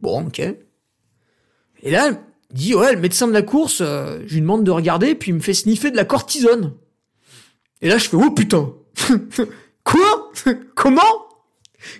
[0.00, 0.40] Bon, ok.
[1.84, 2.10] Et là,
[2.50, 5.30] il dit, ouais, le médecin de la course, euh, je lui demande de regarder, puis
[5.30, 6.74] il me fait sniffer de la cortisone.
[7.82, 8.72] Et là, je fais, oh putain
[9.84, 10.32] Quoi?
[10.74, 11.28] Comment?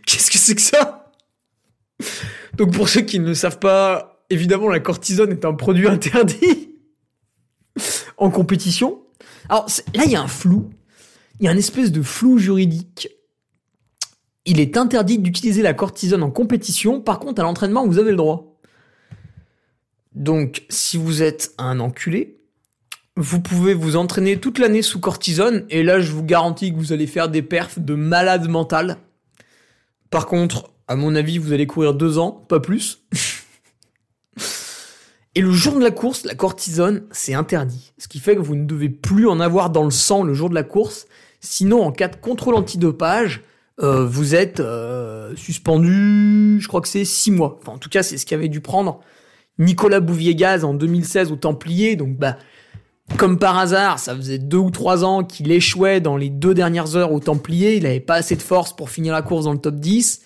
[0.06, 1.12] Qu'est-ce que c'est que ça?
[2.56, 6.70] Donc pour ceux qui ne savent pas, évidemment, la cortisone est un produit interdit
[8.16, 9.02] en compétition.
[9.48, 10.70] Alors là, il y a un flou.
[11.40, 13.08] Il y a un espèce de flou juridique
[14.46, 18.16] il est interdit d'utiliser la cortisone en compétition, par contre à l'entraînement vous avez le
[18.16, 18.58] droit.
[20.14, 22.40] Donc si vous êtes un enculé,
[23.16, 26.92] vous pouvez vous entraîner toute l'année sous cortisone, et là je vous garantis que vous
[26.92, 28.98] allez faire des perfs de malade mental.
[30.10, 33.02] Par contre, à mon avis, vous allez courir deux ans, pas plus.
[35.36, 37.92] Et le jour de la course, la cortisone, c'est interdit.
[37.98, 40.48] Ce qui fait que vous ne devez plus en avoir dans le sang le jour
[40.48, 41.08] de la course.
[41.44, 43.42] Sinon, en cas de contrôle antidopage,
[43.82, 47.58] euh, vous êtes euh, suspendu, je crois que c'est six mois.
[47.60, 49.00] Enfin, en tout cas, c'est ce qu'avait dû prendre
[49.58, 51.96] Nicolas Bouvier-Gaz en 2016 au Templier.
[51.96, 52.38] Donc, bah,
[53.18, 56.96] comme par hasard, ça faisait deux ou trois ans qu'il échouait dans les deux dernières
[56.96, 57.76] heures au Templier.
[57.76, 60.22] Il n'avait pas assez de force pour finir la course dans le top 10.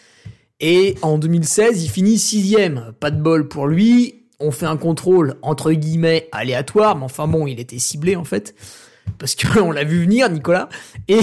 [0.60, 2.92] Et en 2016, il finit sixième.
[3.00, 4.26] Pas de bol pour lui.
[4.38, 8.54] On fait un contrôle entre guillemets aléatoire, mais enfin bon, il était ciblé en fait
[9.18, 10.68] parce qu'on l'a vu venir, Nicolas.
[11.08, 11.20] Et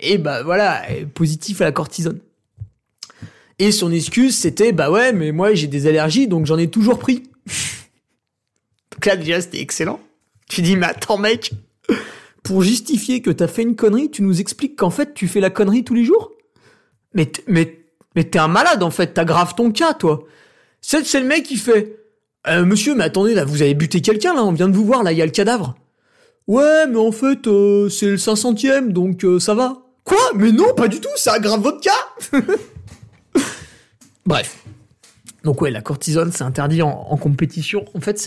[0.00, 0.82] et bah voilà,
[1.14, 2.20] positif à la cortisone.
[3.58, 6.98] Et son excuse, c'était bah ouais, mais moi j'ai des allergies, donc j'en ai toujours
[6.98, 7.24] pris.
[8.92, 10.00] donc là déjà c'était excellent.
[10.48, 11.52] Tu dis mais attends mec,
[12.42, 15.50] pour justifier que t'as fait une connerie, tu nous expliques qu'en fait tu fais la
[15.50, 16.32] connerie tous les jours?
[17.14, 17.78] Mais mais
[18.14, 20.24] mais t'es un malade en fait, t'aggraves ton cas toi.
[20.80, 21.96] C'est le mec qui fait
[22.46, 25.02] euh, monsieur, mais attendez là, vous avez buté quelqu'un là, on vient de vous voir
[25.02, 25.74] là, il y a le cadavre.
[26.46, 29.82] Ouais, mais en fait, euh, c'est le 500ème, donc euh, ça va.
[30.04, 30.18] Quoi?
[30.36, 33.42] Mais non, pas du tout, ça aggrave votre cas
[34.26, 34.64] Bref.
[35.42, 37.84] Donc ouais, la cortisone, c'est interdit en, compétition.
[37.94, 38.18] En fait,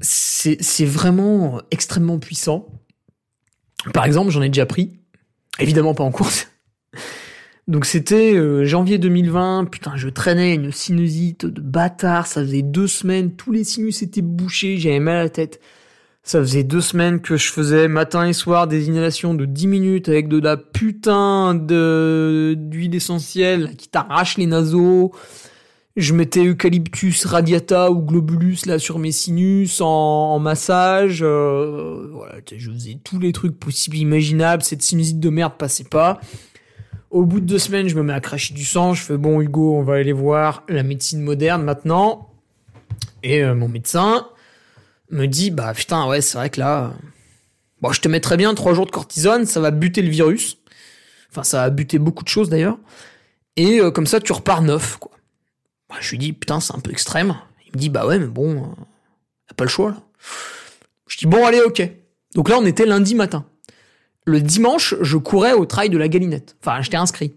[0.00, 2.68] c'est, c'est vraiment extrêmement puissant.
[3.92, 4.98] Par exemple, j'en ai déjà pris.
[5.58, 6.48] Évidemment pas en course.
[7.68, 12.86] Donc c'était euh, janvier 2020, putain, je traînais une sinusite de bâtard, ça faisait deux
[12.86, 15.60] semaines, tous les sinus étaient bouchés, j'avais mal à la tête.
[16.26, 20.08] Ça faisait deux semaines que je faisais matin et soir des inhalations de 10 minutes
[20.08, 25.12] avec de la putain de d'huile essentielle qui t'arrache les naseaux.
[25.96, 31.20] Je mettais eucalyptus radiata ou globulus là sur mes sinus en, massage.
[31.22, 32.08] Euh,
[32.50, 34.62] je faisais tous les trucs possibles imaginables.
[34.62, 36.20] Cette sinusite de merde passait pas.
[37.10, 38.94] Au bout de deux semaines, je me mets à cracher du sang.
[38.94, 42.30] Je fais bon Hugo, on va aller voir la médecine moderne maintenant.
[43.22, 44.26] Et euh, mon médecin,
[45.14, 46.92] me dit bah putain ouais c'est vrai que là
[47.80, 50.58] bon je te mettrais bien trois jours de cortisone ça va buter le virus
[51.30, 52.78] enfin ça va buter beaucoup de choses d'ailleurs
[53.56, 55.12] et euh, comme ça tu repars neuf quoi
[56.00, 57.36] Je lui dis, putain, c'est un peu extrême.
[57.66, 60.02] Il me dit, bah ouais, mais bon, euh, pas le choix, là.
[61.06, 61.88] Je dis, bon, allez, ok.
[62.34, 63.44] Donc là, on était lundi matin.
[64.24, 66.56] Le dimanche, je courais au trail de la galinette.
[66.60, 67.34] Enfin, j'étais inscrit.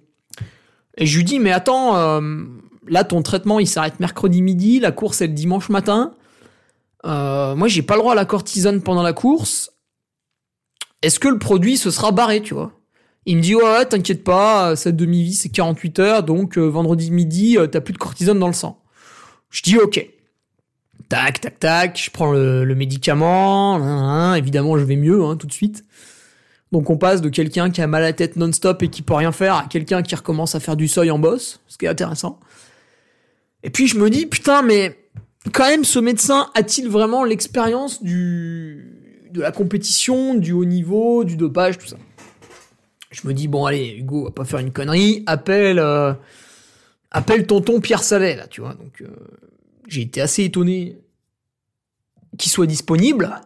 [0.97, 2.43] Et je lui dis, mais attends, euh,
[2.87, 6.13] là, ton traitement, il s'arrête mercredi midi, la course est le dimanche matin.
[7.05, 9.71] Euh, moi, j'ai pas le droit à la cortisone pendant la course.
[11.01, 12.71] Est-ce que le produit se sera barré, tu vois?
[13.25, 17.57] Il me dit, ouais, t'inquiète pas, cette demi-vie, c'est 48 heures, donc euh, vendredi midi,
[17.71, 18.81] t'as plus de cortisone dans le sang.
[19.49, 20.07] Je dis, ok.
[21.09, 25.85] Tac, tac, tac, je prends le, médicament, évidemment, je vais mieux, hein, tout de suite.
[26.71, 29.13] Donc on passe de quelqu'un qui a mal à la tête non-stop et qui peut
[29.13, 31.89] rien faire à quelqu'un qui recommence à faire du seuil en boss, ce qui est
[31.89, 32.39] intéressant.
[33.63, 34.97] Et puis je me dis, putain, mais
[35.53, 38.93] quand même, ce médecin a-t-il vraiment l'expérience du
[39.31, 41.97] de la compétition, du haut niveau, du dopage, tout ça?
[43.11, 46.13] Je me dis, bon allez, Hugo, va pas faire une connerie, appelle, euh,
[47.11, 48.73] appelle tonton Pierre Salet, là, tu vois.
[48.73, 49.07] Donc euh,
[49.87, 50.99] j'ai été assez étonné
[52.37, 53.41] qu'il soit disponible.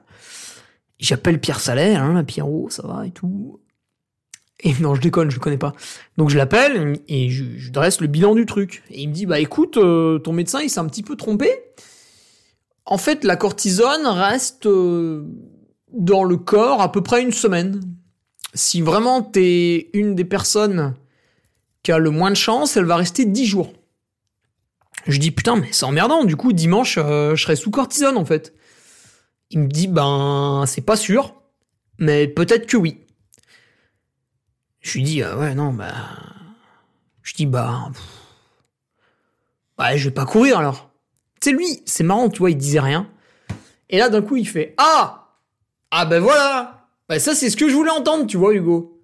[0.99, 3.60] J'appelle Pierre Salet, hein, Pierrot, ça va et tout.
[4.61, 5.73] Et non, je déconne, je le connais pas.
[6.17, 8.83] Donc je l'appelle et je, dresse le bilan du truc.
[8.89, 11.49] Et il me dit, bah écoute, euh, ton médecin, il s'est un petit peu trompé.
[12.85, 15.25] En fait, la cortisone reste euh,
[15.93, 17.81] dans le corps à peu près une semaine.
[18.53, 20.95] Si vraiment t'es une des personnes
[21.83, 23.73] qui a le moins de chance, elle va rester 10 jours.
[25.07, 26.25] Je dis, putain, mais c'est emmerdant.
[26.25, 28.53] Du coup, dimanche, euh, je serai sous cortisone, en fait.
[29.49, 31.33] Il me dit, ben, c'est pas sûr,
[31.97, 33.00] mais peut-être que oui.
[34.81, 35.93] Je lui dis, ah ouais, non, bah.
[37.23, 37.91] Je dis, bah.
[39.77, 40.91] Bah, je vais pas courir alors.
[41.39, 43.07] Tu sais, lui, c'est marrant, tu vois, il disait rien.
[43.89, 45.29] Et là, d'un coup, il fait, ah
[45.91, 48.99] Ah ben voilà Bah, ça, c'est ce que je voulais entendre, tu vois, Hugo.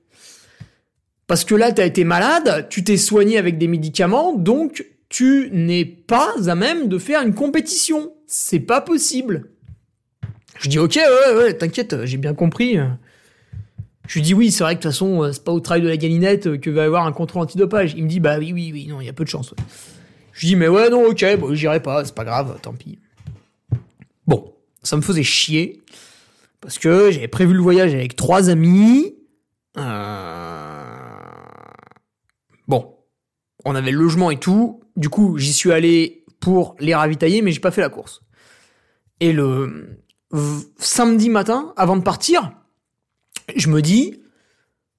[1.27, 5.83] Parce que là, t'as été malade, tu t'es soigné avec des médicaments, donc tu n'es
[5.85, 8.13] pas à même de faire une compétition.
[8.27, 9.49] C'est pas possible.
[10.59, 12.77] Je dis ok, ouais, ouais, t'inquiète, j'ai bien compris.
[14.07, 15.81] Je lui dis oui, c'est vrai que de toute façon, euh, c'est pas au travail
[15.81, 17.93] de la galinette que va y avoir un contrôle antidopage.
[17.95, 19.53] Il me dit bah oui, oui, oui, non, il y a peu de chance.
[20.31, 22.99] Je lui dis mais ouais, non, ok, bon, j'irai pas, c'est pas grave, tant pis.
[24.25, 25.81] Bon, ça me faisait chier
[26.61, 29.15] parce que j'avais prévu le voyage avec trois amis.
[29.77, 30.83] Euh...
[32.67, 32.95] Bon,
[33.65, 34.81] on avait le logement et tout.
[34.95, 38.21] Du coup, j'y suis allé pour les ravitailler, mais j'ai pas fait la course.
[39.19, 39.99] Et le
[40.77, 42.51] samedi matin, avant de partir,
[43.55, 44.21] je me dis,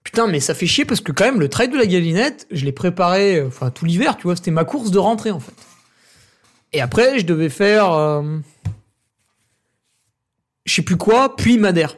[0.05, 2.64] putain, mais ça fait chier parce que quand même, le trail de la galinette, je
[2.64, 5.55] l'ai préparé, enfin, tout l'hiver, tu vois, c'était ma course de rentrée, en fait.
[6.72, 8.38] Et après, je devais faire, euh,
[10.64, 11.96] je sais plus quoi, puis Madère.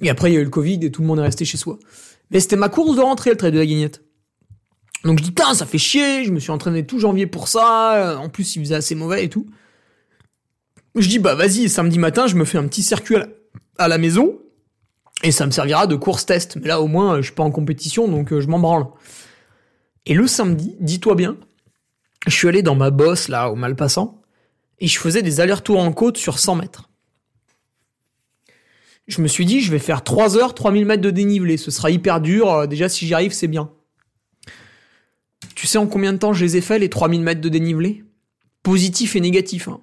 [0.00, 1.56] Et après, il y a eu le Covid et tout le monde est resté chez
[1.56, 1.78] soi.
[2.30, 4.02] Mais c'était ma course de rentrée, le trail de la galinette.
[5.04, 8.18] Donc je dis, putain, ça fait chier, je me suis entraîné tout janvier pour ça,
[8.20, 9.46] en plus il faisait assez mauvais et tout.
[10.94, 13.16] Je dis, bah vas-y, samedi matin, je me fais un petit circuit
[13.78, 14.38] à la maison,
[15.22, 16.56] et ça me servira de course test.
[16.56, 18.86] Mais là, au moins, je suis pas en compétition, donc euh, je m'en branle.
[20.06, 21.36] Et le samedi, dis-toi bien,
[22.26, 24.20] je suis allé dans ma bosse, là, au Malpassant,
[24.80, 26.88] et je faisais des allers-retours en côte sur 100 mètres.
[29.08, 31.56] Je me suis dit, je vais faire 3 heures, 3000 mètres de dénivelé.
[31.56, 32.50] Ce sera hyper dur.
[32.50, 33.70] Euh, déjà, si j'y arrive, c'est bien.
[35.54, 38.04] Tu sais en combien de temps je les ai fait, les 3000 mètres de dénivelé?
[38.62, 39.68] Positif et négatif.
[39.68, 39.80] Hein.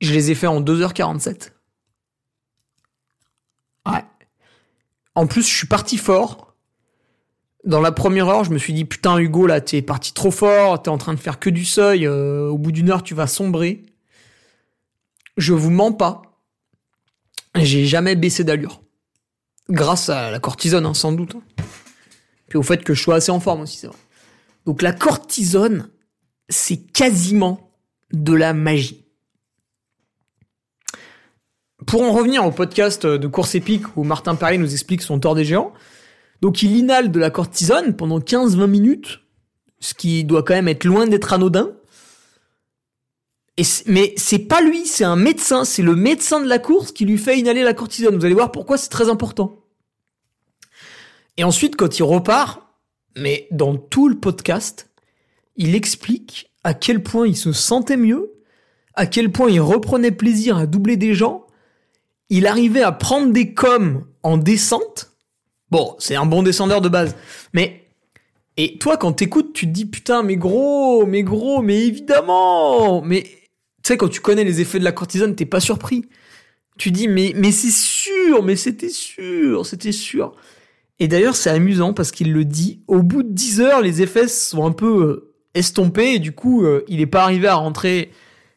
[0.00, 1.53] Je les ai fait en 2h47.
[3.86, 4.04] Ouais.
[5.14, 6.54] En plus, je suis parti fort.
[7.64, 10.82] Dans la première heure, je me suis dit, putain, Hugo, là, t'es parti trop fort,
[10.82, 13.26] t'es en train de faire que du seuil, euh, au bout d'une heure, tu vas
[13.26, 13.86] sombrer.
[15.36, 16.22] Je vous mens pas.
[17.56, 18.82] J'ai jamais baissé d'allure.
[19.70, 21.36] Grâce à la cortisone, hein, sans doute.
[22.48, 23.96] Puis au fait que je sois assez en forme aussi, c'est vrai.
[24.66, 25.90] Donc la cortisone,
[26.48, 27.72] c'est quasiment
[28.12, 29.03] de la magie.
[31.86, 35.34] Pour en revenir au podcast de course épique où Martin Perrier nous explique son tort
[35.34, 35.72] des géants,
[36.40, 39.20] donc il inhale de la cortisone pendant 15-20 minutes,
[39.80, 41.72] ce qui doit quand même être loin d'être anodin.
[43.86, 47.18] Mais c'est pas lui, c'est un médecin, c'est le médecin de la course qui lui
[47.18, 48.16] fait inhaler la cortisone.
[48.16, 49.64] Vous allez voir pourquoi c'est très important.
[51.36, 52.62] Et ensuite, quand il repart,
[53.16, 54.90] mais dans tout le podcast,
[55.56, 58.32] il explique à quel point il se sentait mieux,
[58.94, 61.43] à quel point il reprenait plaisir à doubler des gens,
[62.30, 65.12] il arrivait à prendre des coms en descente.
[65.70, 67.16] Bon, c'est un bon descendeur de base.
[67.52, 67.84] Mais,
[68.56, 73.22] et toi, quand t'écoutes, tu te dis, putain, mais gros, mais gros, mais évidemment, mais,
[73.22, 76.04] tu sais, quand tu connais les effets de la cortisone, t'es pas surpris.
[76.78, 80.34] Tu dis, mais, mais c'est sûr, mais c'était sûr, c'était sûr.
[81.00, 84.28] Et d'ailleurs, c'est amusant parce qu'il le dit, au bout de 10 heures, les effets
[84.28, 88.10] sont un peu euh, estompé et du coup, euh, il est pas arrivé à rentrer.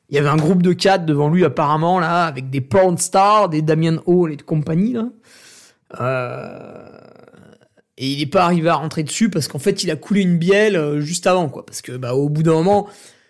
[0.10, 3.50] Il y avait un groupe de quatre devant lui apparemment là, avec des porn stars,
[3.50, 5.10] des Damien Hall et de compagnie là.
[6.00, 6.88] Euh,
[7.98, 10.38] et il est pas arrivé à rentrer dessus parce qu'en fait, il a coulé une
[10.38, 12.88] bielle euh, juste avant quoi, parce que bah au bout d'un moment,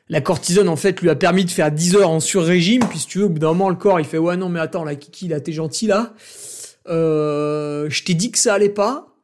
[0.10, 3.20] la cortisone en fait lui a permis de faire 10 heures en sur-régime, puis tu
[3.20, 5.28] veux, au bout d'un moment, le corps il fait ouais non mais attends la Kiki
[5.28, 6.14] là t'es gentil là,
[6.90, 9.16] euh, je t'ai dit que ça allait pas,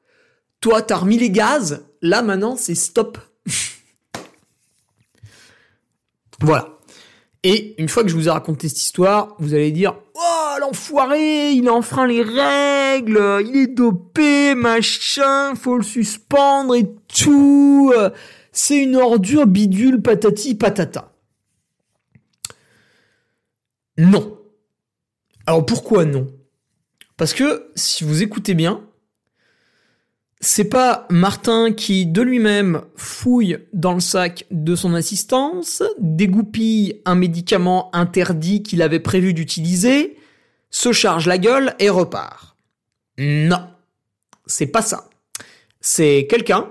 [0.61, 3.17] toi t'as remis les gaz, là maintenant c'est stop.
[6.39, 6.72] voilà.
[7.43, 11.51] Et une fois que je vous ai raconté cette histoire, vous allez dire Oh l'enfoiré,
[11.51, 17.93] il a enfreint les règles, il est dopé, machin, faut le suspendre et tout.
[18.53, 21.11] C'est une ordure bidule patati patata.
[23.97, 24.39] Non.
[25.45, 26.27] Alors pourquoi non?
[27.17, 28.81] Parce que si vous écoutez bien,
[30.43, 37.15] c'est pas Martin qui, de lui-même, fouille dans le sac de son assistance, dégoupille un
[37.15, 40.17] médicament interdit qu'il avait prévu d'utiliser,
[40.69, 42.57] se charge la gueule et repart.
[43.17, 43.69] Non.
[44.45, 45.09] C'est pas ça.
[45.79, 46.69] C'est quelqu'un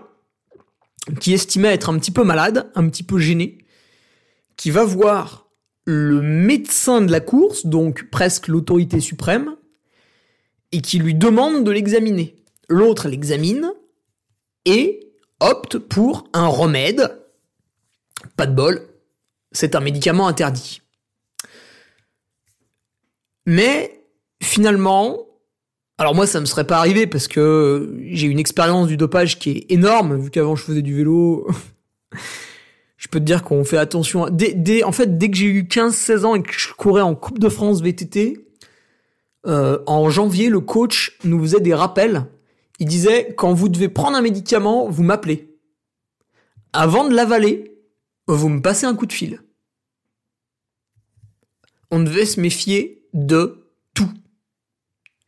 [1.19, 3.59] qui estimait être un petit peu malade, un petit peu gêné,
[4.57, 5.49] qui va voir
[5.87, 9.57] le médecin de la course, donc presque l'autorité suprême,
[10.73, 12.42] et qui lui demande de l'examiner
[12.73, 13.73] l'autre l'examine
[14.65, 15.01] et
[15.41, 17.19] opte pour un remède.
[18.37, 18.87] Pas de bol,
[19.53, 20.81] c'est un médicament interdit.
[23.47, 24.05] Mais
[24.43, 25.27] finalement,
[25.99, 29.51] alors moi ça me serait pas arrivé parce que j'ai une expérience du dopage qui
[29.51, 31.49] est énorme, vu qu'avant je faisais du vélo.
[32.97, 34.23] je peux te dire qu'on fait attention.
[34.23, 37.49] En fait, dès que j'ai eu 15-16 ans et que je courais en Coupe de
[37.49, 38.47] France VTT,
[39.45, 42.27] euh, en janvier, le coach nous faisait des rappels
[42.83, 45.57] il disait quand vous devez prendre un médicament, vous m'appelez.
[46.73, 47.79] Avant de l'avaler,
[48.27, 49.41] vous me passez un coup de fil.
[51.93, 54.11] On devait se méfier de tout.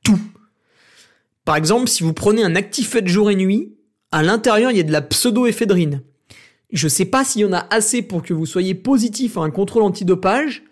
[0.02, 0.18] Tout.
[1.44, 3.76] Par exemple, si vous prenez un actifet jour et nuit,
[4.10, 6.02] à l'intérieur, il y a de la pseudoéphédrine.
[6.72, 9.50] Je sais pas s'il y en a assez pour que vous soyez positif à un
[9.50, 10.64] contrôle antidopage,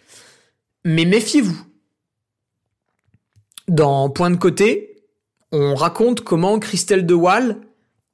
[0.85, 1.64] mais méfiez-vous.
[3.68, 4.92] Dans Point de côté,
[5.53, 7.59] on raconte comment Christelle De Waal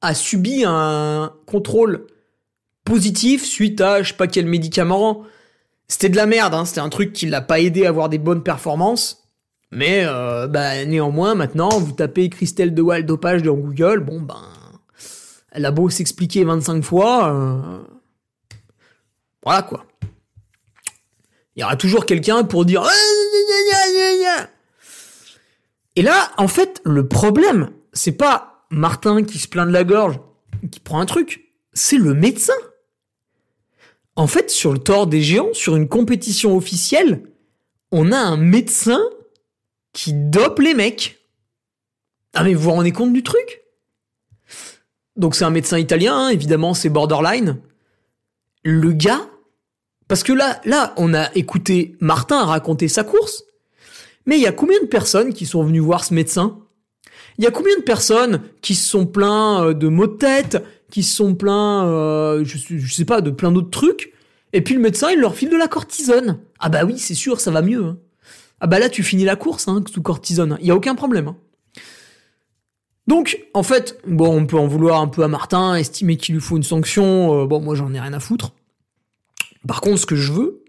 [0.01, 2.07] a subi un contrôle
[2.85, 5.25] positif suite à je sais pas quel médicament.
[5.87, 6.65] C'était de la merde, hein.
[6.65, 9.25] c'était un truc qui l'a pas aidé à avoir des bonnes performances.
[9.71, 14.43] Mais euh, bah, néanmoins, maintenant, vous tapez Christelle De Waal dopage dans Google, bon ben,
[15.53, 17.79] elle a beau s'expliquer 25 fois, euh,
[19.43, 19.85] voilà quoi.
[21.57, 22.85] Il y aura toujours quelqu'un pour dire
[25.99, 30.21] et là, en fait, le problème, c'est pas Martin qui se plaint de la gorge,
[30.71, 32.55] qui prend un truc, c'est le médecin.
[34.15, 37.25] En fait, sur le tort des géants, sur une compétition officielle,
[37.91, 39.01] on a un médecin
[39.93, 41.19] qui dope les mecs.
[42.33, 43.63] Ah mais vous vous rendez compte du truc?
[45.17, 47.61] Donc c'est un médecin italien, hein, évidemment c'est borderline.
[48.63, 49.29] Le gars,
[50.07, 53.43] parce que là, là, on a écouté Martin raconter sa course.
[54.29, 56.59] Mais il y a combien de personnes qui sont venues voir ce médecin?
[57.39, 60.63] Il y a combien de personnes qui se sont plaints euh, de maux de tête,
[60.91, 64.13] qui se sont plaints, euh, je, sais pas, de plein d'autres trucs,
[64.53, 66.41] et puis le médecin, il leur file de la cortisone.
[66.59, 67.83] Ah bah oui, c'est sûr, ça va mieux.
[67.83, 67.99] Hein.
[68.61, 70.59] Ah bah là, tu finis la course hein, sous cortisone.
[70.61, 71.29] Il y a aucun problème.
[71.29, 71.37] Hein.
[73.07, 76.43] Donc, en fait, bon, on peut en vouloir un peu à Martin, estimer qu'il lui
[76.43, 77.45] faut une sanction.
[77.45, 78.53] Euh, bon, moi, j'en ai rien à foutre.
[79.67, 80.65] Par contre, ce que je veux,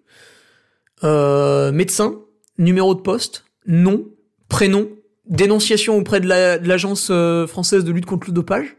[1.03, 2.15] euh, médecin,
[2.57, 4.05] numéro de poste, nom,
[4.49, 4.89] prénom,
[5.27, 8.75] dénonciation auprès de l'agence euh, française de lutte contre le dopage.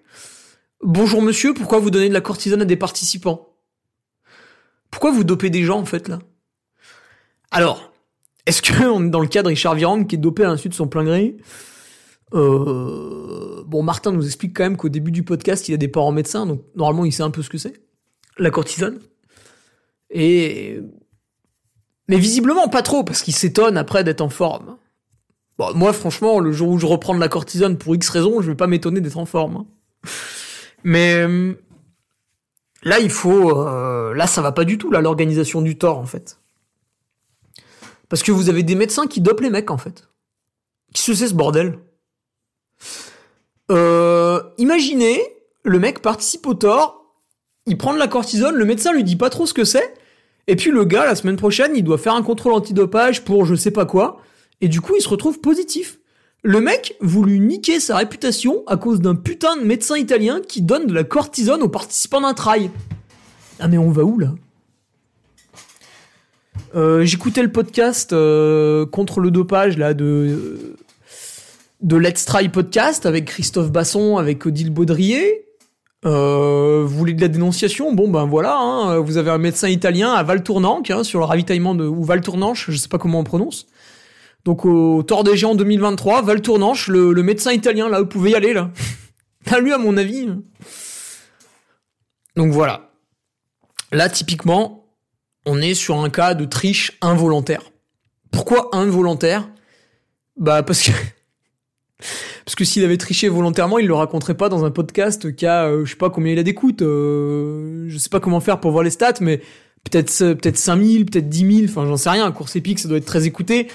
[0.82, 3.54] Bonjour monsieur, pourquoi vous donnez de la cortisone à des participants?
[4.90, 6.18] Pourquoi vous dopez des gens en fait là?
[7.52, 7.92] Alors,
[8.46, 10.68] est-ce que on est dans le cas de Richard Virenque qui est dopé à l'insu
[10.68, 11.36] de son plein gré?
[12.34, 13.62] Euh...
[13.66, 16.46] Bon, Martin nous explique quand même qu'au début du podcast, il a des parents médecins,
[16.46, 17.80] donc normalement il sait un peu ce que c'est.
[18.38, 18.98] La cortisone.
[20.10, 20.80] Et
[22.10, 24.76] mais visiblement pas trop, parce qu'il s'étonne après d'être en forme.
[25.58, 28.50] Bon, moi, franchement, le jour où je reprends de la cortisone pour X raisons, je
[28.50, 29.58] vais pas m'étonner d'être en forme.
[29.58, 29.66] Hein.
[30.82, 31.54] Mais euh,
[32.82, 33.56] là, il faut...
[33.56, 36.40] Euh, là, ça va pas du tout, là, l'organisation du tort, en fait.
[38.08, 40.08] Parce que vous avez des médecins qui dopent les mecs, en fait.
[40.92, 41.78] Qui se sait ce bordel
[43.70, 45.22] euh, Imaginez,
[45.62, 47.14] le mec participe au tort,
[47.66, 49.94] il prend de la cortisone, le médecin lui dit pas trop ce que c'est,
[50.50, 53.54] et puis le gars, la semaine prochaine, il doit faire un contrôle antidopage pour je
[53.54, 54.20] sais pas quoi.
[54.60, 56.00] Et du coup, il se retrouve positif.
[56.42, 60.88] Le mec voulu niquer sa réputation à cause d'un putain de médecin italien qui donne
[60.88, 62.72] de la cortisone aux participants d'un trail.
[63.60, 64.34] Ah mais on va où là?
[66.74, 70.74] Euh, J'écoutais le podcast euh, contre le dopage là de
[71.80, 75.44] de Let's Try podcast avec Christophe Basson, avec Odile Baudrier.
[76.06, 77.92] Euh, vous voulez de la dénonciation?
[77.92, 81.74] Bon ben voilà, hein, vous avez un médecin italien à Valtournanche hein, sur le ravitaillement
[81.74, 83.66] de ou Valtournanche, je sais pas comment on prononce.
[84.46, 88.34] Donc au Tour des Géants 2023, Valtournanche, le, le médecin italien là, vous pouvez y
[88.34, 88.70] aller là.
[89.44, 90.28] Pas lui à mon avis.
[92.36, 92.90] Donc voilà.
[93.92, 94.86] Là typiquement,
[95.44, 97.70] on est sur un cas de triche involontaire.
[98.30, 99.50] Pourquoi involontaire?
[100.36, 100.92] Bah parce que
[102.50, 105.66] parce que s'il avait triché volontairement, il le raconterait pas dans un podcast qui a,
[105.66, 106.82] euh, je sais pas combien il a d'écoute.
[106.82, 109.40] Euh, je sais pas comment faire pour voir les stats, mais
[109.84, 112.28] peut-être peut-être 5000, peut-être 10 000, enfin j'en sais rien.
[112.32, 113.68] Course épique, ça doit être très écouté.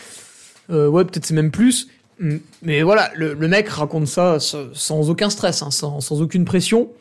[0.72, 1.88] Euh, ouais, peut-être c'est même plus.
[2.64, 6.92] Mais voilà, le, mec raconte ça sans aucun stress, hein, sans, sans aucune pression.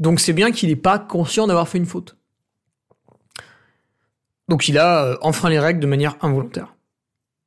[0.00, 2.18] Donc c'est bien qu'il n'est pas conscient d'avoir fait une faute.
[4.50, 6.74] Donc il a euh, enfreint les règles de manière involontaire.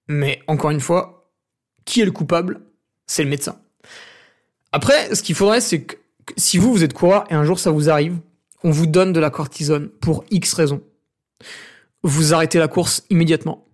[0.07, 1.29] Mais encore une fois,
[1.85, 2.72] qui est le coupable?
[3.07, 3.59] C'est le médecin.
[4.71, 5.95] Après, ce qu'il faudrait, c'est que
[6.37, 8.17] si vous, vous êtes coureur et un jour ça vous arrive,
[8.63, 10.81] on vous donne de la cortisone pour X raisons.
[12.01, 13.65] Vous arrêtez la course immédiatement.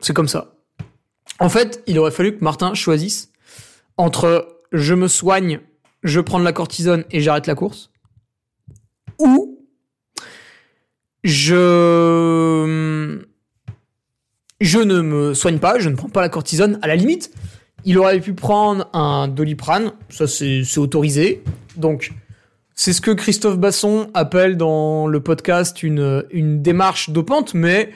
[0.00, 0.54] C'est comme ça.
[1.38, 3.30] En fait, il aurait fallu que Martin choisisse
[3.96, 5.60] entre je me soigne,
[6.02, 7.90] je prends de la cortisone et j'arrête la course,
[9.18, 9.66] ou
[11.24, 11.66] je
[14.60, 16.78] je ne me soigne pas, je ne prends pas la cortisone.
[16.82, 17.30] À la limite,
[17.86, 21.42] il aurait pu prendre un doliprane, ça c'est autorisé.
[21.76, 22.12] Donc,
[22.74, 27.90] c'est ce que Christophe Basson appelle dans le podcast une, une démarche dopante, mais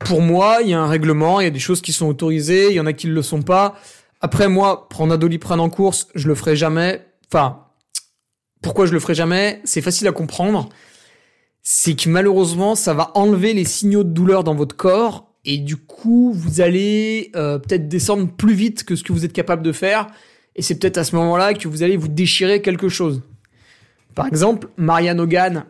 [0.00, 2.70] pour moi, il y a un règlement, il y a des choses qui sont autorisées,
[2.70, 3.76] il y en a qui ne le sont pas.
[4.20, 7.06] Après, moi, prendre un doliprane en course, je le ferai jamais.
[7.32, 7.66] Enfin,
[8.62, 9.60] pourquoi je le ferai jamais?
[9.62, 10.68] C'est facile à comprendre.
[11.62, 15.76] C'est que malheureusement, ça va enlever les signaux de douleur dans votre corps et du
[15.76, 19.72] coup vous allez euh, peut-être descendre plus vite que ce que vous êtes capable de
[19.72, 20.08] faire
[20.56, 23.22] et c'est peut-être à ce moment-là que vous allez vous déchirer quelque chose.
[24.14, 25.64] Par exemple, Marianne Hogan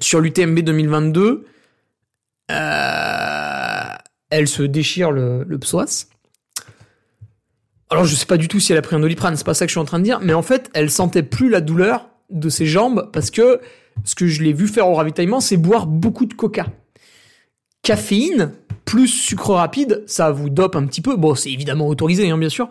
[0.00, 1.46] sur l'UTMB 2022,
[2.50, 2.54] euh,
[4.30, 6.08] elle se déchire le, le psoas.
[7.90, 9.66] Alors je sais pas du tout si elle a pris un doliprane, c'est pas ça
[9.66, 12.08] que je suis en train de dire, mais en fait elle sentait plus la douleur
[12.30, 13.60] de ses jambes parce que
[14.02, 16.66] ce que je l'ai vu faire au ravitaillement, c'est boire beaucoup de coca.
[17.84, 18.52] Caféine,
[18.84, 21.16] plus sucre rapide, ça vous dope un petit peu.
[21.16, 22.68] Bon, c'est évidemment autorisé, hein, bien sûr.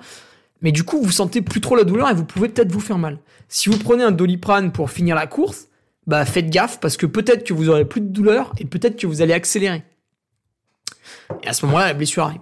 [0.62, 2.98] Mais du coup, vous sentez plus trop la douleur et vous pouvez peut-être vous faire
[2.98, 3.20] mal.
[3.48, 5.68] Si vous prenez un doliprane pour finir la course,
[6.08, 9.06] bah faites gaffe parce que peut-être que vous aurez plus de douleur et peut-être que
[9.06, 9.84] vous allez accélérer.
[11.44, 12.42] Et à ce moment-là, la blessure arrive.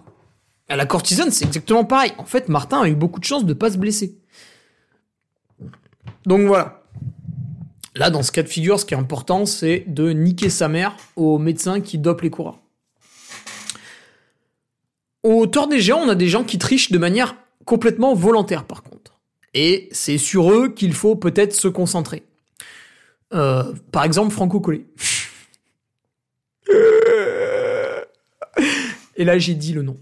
[0.69, 2.13] À la cortisone, c'est exactement pareil.
[2.17, 4.17] En fait, Martin a eu beaucoup de chance de ne pas se blesser.
[6.25, 6.83] Donc voilà.
[7.95, 10.95] Là, dans ce cas de figure, ce qui est important, c'est de niquer sa mère
[11.17, 12.60] aux médecins qui dopent les coureurs.
[15.23, 18.81] Au Tour des Géants, on a des gens qui trichent de manière complètement volontaire, par
[18.83, 19.19] contre.
[19.53, 22.23] Et c'est sur eux qu'il faut peut-être se concentrer.
[23.33, 24.85] Euh, par exemple, Franco Collet.
[29.15, 29.97] Et là, j'ai dit le nom.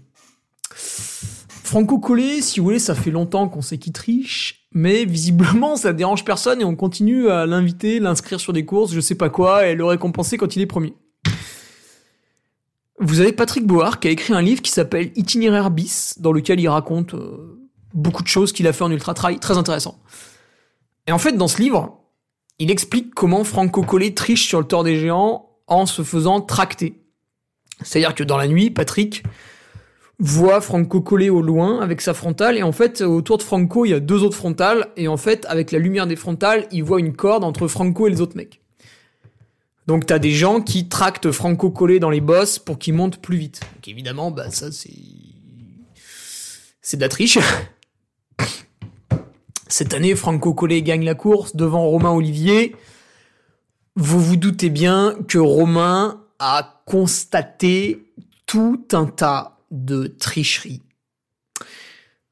[1.70, 5.92] Franco Collet, si vous voulez, ça fait longtemps qu'on sait qu'il triche, mais visiblement, ça
[5.92, 9.66] dérange personne et on continue à l'inviter, l'inscrire sur des courses, je sais pas quoi,
[9.66, 10.94] et le récompenser quand il est premier.
[13.02, 16.60] Vous avez Patrick Board qui a écrit un livre qui s'appelle Itinéraire bis, dans lequel
[16.60, 17.58] il raconte euh,
[17.94, 19.98] beaucoup de choses qu'il a fait en ultra trail, très intéressant.
[21.06, 21.98] Et en fait, dans ce livre,
[22.58, 27.00] il explique comment Franco Collet triche sur le Tour des Géants en se faisant tracter.
[27.82, 29.22] C'est-à-dire que dans la nuit, Patrick
[30.18, 33.92] voit Franco Collet au loin avec sa frontale et en fait autour de Franco il
[33.92, 37.00] y a deux autres frontales et en fait avec la lumière des frontales il voit
[37.00, 38.59] une corde entre Franco et les autres mecs.
[39.90, 43.36] Donc t'as des gens qui tractent Franco Collet dans les bosses pour qu'il monte plus
[43.36, 43.60] vite.
[43.88, 44.94] Évidemment, bah ça c'est
[46.80, 47.40] c'est de la triche.
[49.66, 52.76] Cette année, Franco Collet gagne la course devant Romain Olivier.
[53.96, 58.12] Vous vous doutez bien que Romain a constaté
[58.46, 60.82] tout un tas de tricheries.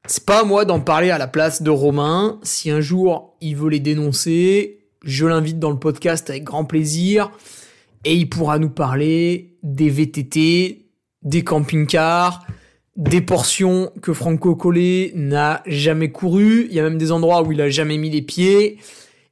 [0.05, 2.39] C'est pas à moi d'en parler à la place de Romain.
[2.41, 7.31] Si un jour il veut les dénoncer, je l'invite dans le podcast avec grand plaisir
[8.05, 10.85] et il pourra nous parler des VTT,
[11.23, 12.45] des camping-cars,
[12.95, 16.67] des portions que Franco Collet n'a jamais couru.
[16.69, 18.77] Il y a même des endroits où il a jamais mis les pieds.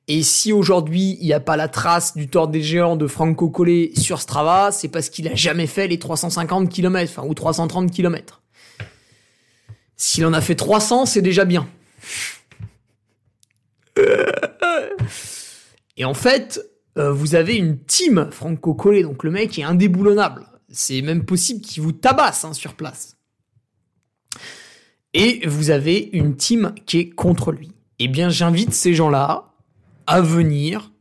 [0.10, 3.50] Et si aujourd'hui il n'y a pas la trace du tort des géants de Franco
[3.50, 7.92] Collet sur Strava, c'est parce qu'il a jamais fait les 350 km, enfin, ou 330
[7.92, 8.42] km.
[9.98, 11.68] S'il en a fait 300, c'est déjà bien.
[15.98, 16.62] Et en fait,
[16.98, 20.46] euh, vous avez une team Franco Collet, donc le mec est indéboulonnable.
[20.70, 23.18] C'est même possible qu'il vous tabasse hein, sur place.
[25.14, 27.72] Et vous avez une team qui est contre lui.
[28.00, 29.54] Eh bien, j'invite ces gens-là
[30.06, 30.92] à venir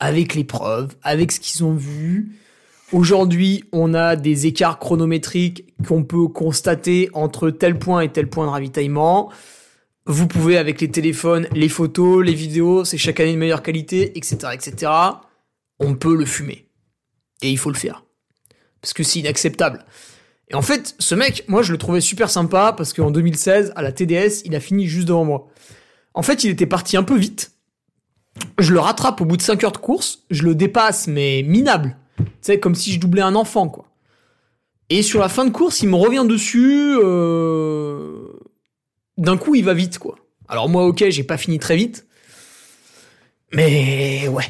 [0.00, 2.36] avec les preuves, avec ce qu'ils ont vu.
[2.92, 8.46] Aujourd'hui, on a des écarts chronométriques qu'on peut constater entre tel point et tel point
[8.46, 9.30] de ravitaillement.
[10.08, 14.16] Vous pouvez, avec les téléphones, les photos, les vidéos, c'est chaque année de meilleure qualité,
[14.16, 14.90] etc., etc.
[15.78, 16.66] On peut le fumer.
[17.42, 18.04] Et il faut le faire.
[18.80, 19.84] Parce que c'est inacceptable.
[20.48, 23.82] Et en fait, ce mec, moi, je le trouvais super sympa parce qu'en 2016, à
[23.82, 25.48] la TDS, il a fini juste devant moi.
[26.14, 27.52] En fait, il était parti un peu vite.
[28.58, 31.98] Je le rattrape au bout de 5 heures de course, je le dépasse, mais minable.
[32.16, 33.84] Tu sais, comme si je doublais un enfant, quoi.
[34.88, 36.96] Et sur la fin de course, il me revient dessus.
[37.02, 38.17] Euh...
[39.18, 40.16] D'un coup, il va vite, quoi.
[40.48, 42.06] Alors moi, ok, j'ai pas fini très vite.
[43.52, 44.44] Mais ouais.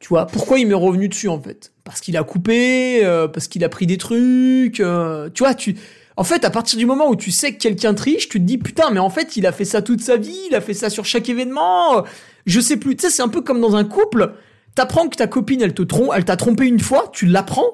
[0.00, 1.72] Tu vois, pourquoi il m'est revenu dessus, en fait?
[1.84, 4.80] Parce qu'il a coupé, euh, parce qu'il a pris des trucs.
[4.80, 5.76] Euh, tu vois, tu...
[6.16, 8.58] En fait, à partir du moment où tu sais que quelqu'un triche, tu te dis,
[8.58, 10.90] putain, mais en fait, il a fait ça toute sa vie, il a fait ça
[10.90, 12.04] sur chaque événement.
[12.44, 12.96] Je sais plus.
[12.96, 14.34] Tu sais, c'est un peu comme dans un couple.
[14.74, 17.72] T'apprends que ta copine, elle te trompe, elle t'a trompé une fois, tu l'apprends.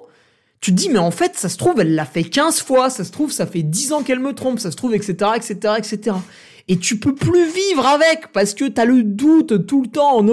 [0.64, 3.12] Tu dis, mais en fait, ça se trouve, elle l'a fait 15 fois, ça se
[3.12, 6.16] trouve, ça fait 10 ans qu'elle me trompe, ça se trouve, etc., etc., etc.
[6.68, 10.24] Et tu peux plus vivre avec, parce que t'as le doute tout le temps,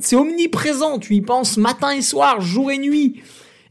[0.00, 3.20] c'est omniprésent, tu y penses matin et soir, jour et nuit.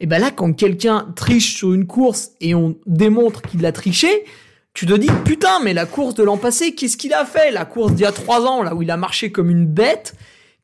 [0.02, 4.26] Et ben là, quand quelqu'un triche sur une course et on démontre qu'il l'a triché,
[4.74, 7.52] tu te dis, putain, mais la course de l'an passé, qu'est-ce qu'il a fait?
[7.52, 10.16] La course d'il y a 3 ans, là où il a marché comme une bête,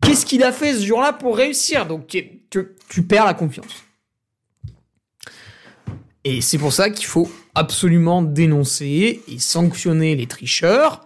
[0.02, 1.86] Qu'est-ce qu'il a fait ce jour-là pour réussir?
[1.86, 3.85] Donc tu, perds la confiance.
[6.26, 11.06] Et c'est pour ça qu'il faut absolument dénoncer et sanctionner les tricheurs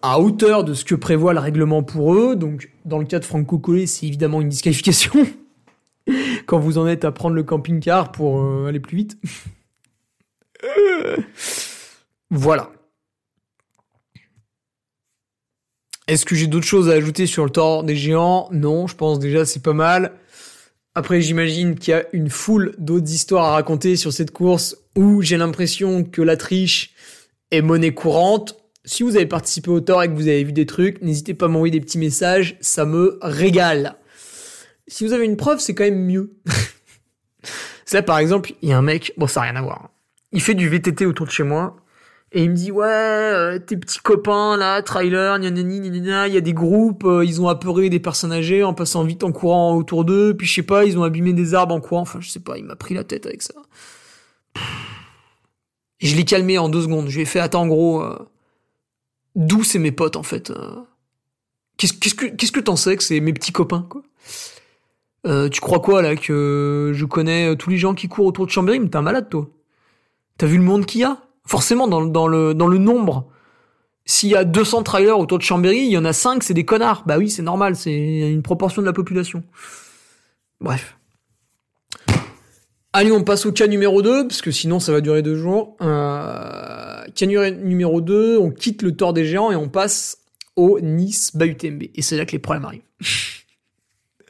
[0.00, 2.36] à hauteur de ce que prévoit le règlement pour eux.
[2.36, 5.26] Donc dans le cas de Franco Collet, c'est évidemment une disqualification
[6.46, 9.18] quand vous en êtes à prendre le camping-car pour euh, aller plus vite.
[12.30, 12.70] voilà.
[16.06, 18.48] Est-ce que j'ai d'autres choses à ajouter sur le tort des géants?
[18.52, 20.12] Non, je pense déjà c'est pas mal.
[20.98, 25.22] Après, j'imagine qu'il y a une foule d'autres histoires à raconter sur cette course où
[25.22, 26.90] j'ai l'impression que la triche
[27.52, 28.56] est monnaie courante.
[28.84, 31.46] Si vous avez participé au tort et que vous avez vu des trucs, n'hésitez pas
[31.46, 33.94] à m'envoyer des petits messages, ça me régale.
[34.88, 36.32] Si vous avez une preuve, c'est quand même mieux.
[37.84, 39.90] ça, par exemple, il y a un mec, bon, ça n'a rien à voir.
[40.32, 41.76] Il fait du VTT autour de chez moi.
[42.32, 46.52] Et il me dit ouais, euh, tes petits copains là, trailer, il y a des
[46.52, 50.36] groupes, euh, ils ont apeuré des personnes âgées en passant vite en courant autour d'eux,
[50.36, 52.58] puis je sais pas, ils ont abîmé des arbres en courant, enfin je sais pas,
[52.58, 53.54] il m'a pris la tête avec ça.
[56.00, 58.18] Et je l'ai calmé en deux secondes, je lui ai fait attends en gros, euh,
[59.34, 60.52] d'où c'est mes potes en fait
[61.78, 64.02] Qu'est-ce qu'est-ce que qu'est-ce que t'en sais que c'est mes petits copains quoi?
[65.50, 68.80] Tu crois quoi là que je connais tous les gens qui courent autour de Chambéry,
[68.80, 69.48] mais t'es un malade toi.
[70.38, 71.18] T'as vu le monde qu'il y a?
[71.48, 73.26] Forcément dans, le, dans le nombre.
[74.04, 76.64] S'il y a 200 trailers autour de Chambéry, il y en a 5, c'est des
[76.64, 77.02] connards.
[77.06, 77.92] Bah oui, c'est normal, c'est
[78.30, 79.42] une proportion de la population.
[80.60, 80.96] Bref.
[82.92, 85.76] Allez, on passe au cas numéro 2, parce que sinon ça va durer deux jours.
[85.82, 90.18] Euh, cas numéro 2, on quitte le tort des géants et on passe
[90.56, 91.84] au Nice UTMB.
[91.94, 92.82] Et c'est là que les problèmes arrivent.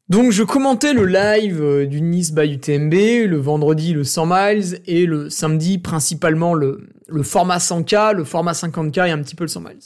[0.09, 2.93] Donc je commentais le live euh, du Nice by UTMB,
[3.29, 6.87] le vendredi le 100 miles et le samedi principalement le,
[7.25, 9.79] format 100K, le format 50K et un petit peu le 100 miles.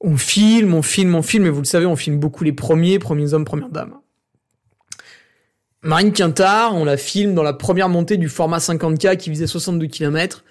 [0.00, 2.98] On filme, on filme, on filme, et vous le savez, on filme beaucoup les premiers,
[2.98, 3.96] premiers hommes, premières dames.
[5.82, 9.88] Marine Quintard, on la filme dans la première montée du format 50K qui visait 62
[9.88, 10.44] km.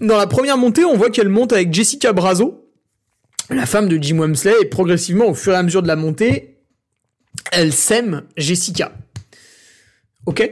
[0.00, 2.68] Dans la première montée, on voit qu'elle monte avec Jessica Brazo,
[3.48, 6.53] la femme de Jim Wemsley, et progressivement, au fur et à mesure de la montée,
[7.52, 8.92] elle sème Jessica.
[10.26, 10.50] Ok?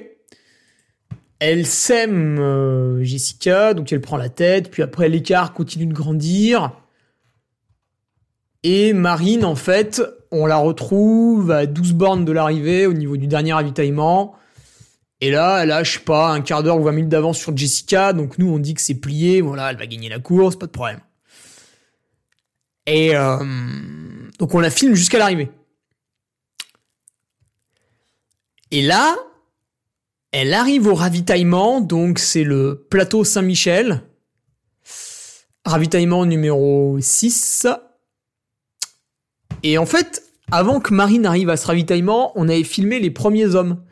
[1.38, 6.72] Elle sème euh, Jessica, donc elle prend la tête, puis après l'écart continue de grandir.
[8.62, 13.26] Et Marine, en fait, on la retrouve à 12 bornes de l'arrivée au niveau du
[13.26, 14.36] dernier ravitaillement.
[15.20, 17.56] Et là, elle a, je sais pas, un quart d'heure ou 20 minutes d'avance sur
[17.56, 18.12] Jessica.
[18.12, 19.40] Donc nous, on dit que c'est plié.
[19.40, 21.00] Voilà, elle va gagner la course, pas de problème.
[22.86, 23.36] Et euh,
[24.38, 25.50] donc on la filme jusqu'à l'arrivée.
[28.72, 29.16] Et là,
[30.32, 34.02] elle arrive au ravitaillement, donc c'est le plateau Saint-Michel.
[35.66, 37.66] Ravitaillement numéro 6.
[39.62, 43.54] Et en fait, avant que Marine arrive à ce ravitaillement, on avait filmé les premiers
[43.54, 43.82] hommes.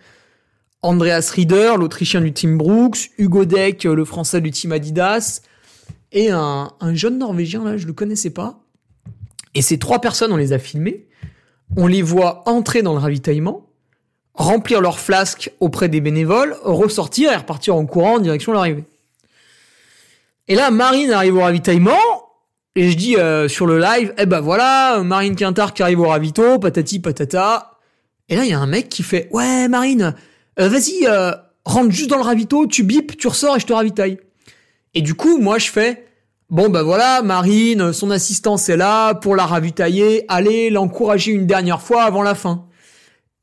[0.80, 5.42] Andreas Rieder, l'Autrichien du team Brooks, Hugo Deck, le Français du team Adidas,
[6.10, 8.64] et un, un jeune Norvégien, là, je le connaissais pas.
[9.54, 11.06] Et ces trois personnes, on les a filmées.
[11.76, 13.69] on les voit entrer dans le ravitaillement,
[14.34, 18.84] remplir leurs flasques auprès des bénévoles, ressortir et repartir en courant en direction de l'arrivée.
[20.48, 21.98] Et là, Marine arrive au ravitaillement,
[22.76, 26.08] et je dis euh, sur le live, eh ben voilà, Marine Quintard qui arrive au
[26.08, 27.78] ravito, patati patata.
[28.28, 30.14] Et là, il y a un mec qui fait, ouais, Marine,
[30.58, 31.32] euh, vas-y, euh,
[31.64, 34.18] rentre juste dans le ravito, tu bipes, tu ressors et je te ravitaille.
[34.94, 36.06] Et du coup, moi, je fais,
[36.48, 41.82] bon ben voilà, Marine, son assistance est là pour la ravitailler, allez l'encourager une dernière
[41.82, 42.66] fois avant la fin.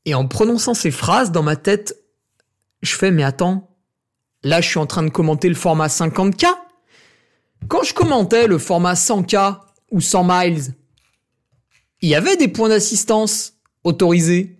[0.08, 1.94] Et en prononçant ces phrases dans ma tête,
[2.80, 3.76] je fais, mais attends,
[4.42, 6.46] là, je suis en train de commenter le format 50K
[7.66, 9.58] quand je commentais le format 100K
[9.90, 10.62] ou 100 miles,
[12.00, 13.54] il y avait des points d'assistance
[13.84, 14.58] autorisés.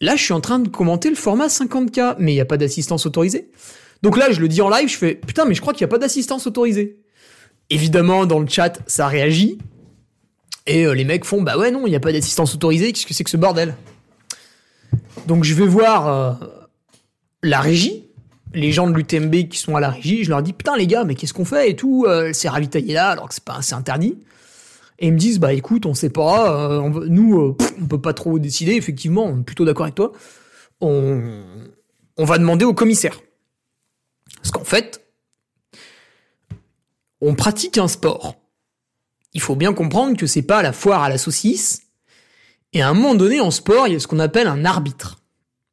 [0.00, 2.56] Là, je suis en train de commenter le format 50K, mais il n'y a pas
[2.56, 3.50] d'assistance autorisée.
[4.02, 5.90] Donc là, je le dis en live, je fais putain, mais je crois qu'il n'y
[5.90, 6.98] a pas d'assistance autorisée.
[7.70, 9.58] Évidemment, dans le chat, ça réagit.
[10.66, 13.06] Et euh, les mecs font bah ouais, non, il n'y a pas d'assistance autorisée, qu'est-ce
[13.06, 13.74] que c'est que ce bordel?
[15.26, 16.32] Donc je vais voir euh,
[17.42, 18.06] la régie,
[18.54, 21.04] les gens de l'UTMB qui sont à la régie, je leur dis putain les gars,
[21.04, 23.74] mais qu'est-ce qu'on fait et tout, euh, c'est ravitaillé là alors que c'est pas c'est
[23.74, 24.18] interdit.
[24.98, 28.14] Et ils me disent bah écoute, on sait pas, euh, nous euh, on peut pas
[28.14, 30.12] trop décider, effectivement, on est plutôt d'accord avec toi.
[30.80, 31.42] On
[32.16, 33.20] on va demander au commissaire.
[34.36, 35.06] Parce qu'en fait,
[37.20, 38.36] on pratique un sport.
[39.34, 41.82] Il faut bien comprendre que c'est pas la foire à la saucisse.
[42.76, 45.16] Et à un moment donné, en sport, il y a ce qu'on appelle un arbitre.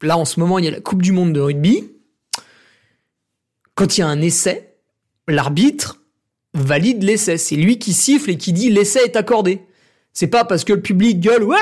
[0.01, 1.89] Là, en ce moment, il y a la Coupe du Monde de rugby
[3.75, 4.77] quand il y a un essai,
[5.27, 5.99] l'arbitre
[6.53, 7.37] valide l'essai.
[7.37, 9.63] C'est lui qui siffle et qui dit l'essai est accordé.
[10.13, 11.57] C'est pas parce que le public gueule ouais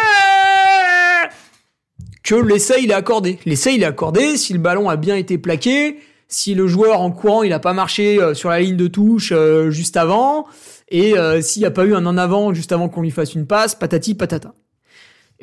[2.22, 3.40] que l'essai il est accordé.
[3.46, 7.10] L'essai il est accordé si le ballon a bien été plaqué, si le joueur en
[7.10, 10.46] courant il a pas marché euh, sur la ligne de touche euh, juste avant
[10.90, 13.34] et euh, s'il n'y a pas eu un en avant juste avant qu'on lui fasse
[13.34, 14.54] une passe, patati patata.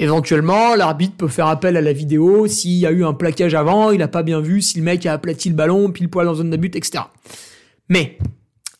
[0.00, 3.90] Éventuellement, l'arbitre peut faire appel à la vidéo s'il y a eu un plaquage avant,
[3.90, 6.36] il n'a pas bien vu, si le mec a aplati le ballon, pile poil dans
[6.36, 7.04] zone but, etc.
[7.88, 8.18] Mais,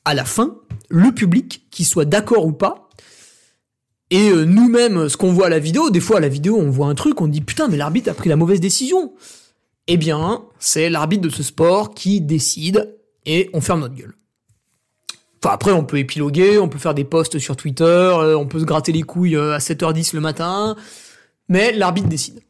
[0.04, 0.56] à la fin,
[0.88, 2.88] le public, qu'il soit d'accord ou pas,
[4.10, 6.70] et euh, nous-mêmes, ce qu'on voit à la vidéo, des fois à la vidéo, on
[6.70, 9.12] voit un truc, on dit putain, mais l'arbitre a pris la mauvaise décision.
[9.86, 12.96] Eh bien, c'est l'arbitre de ce sport qui décide
[13.26, 14.14] et on ferme notre gueule.
[15.42, 18.60] Enfin, après, on peut épiloguer, on peut faire des posts sur Twitter, euh, on peut
[18.60, 20.76] se gratter les couilles euh, à 7h10 le matin,
[21.48, 22.40] mais l'arbitre décide.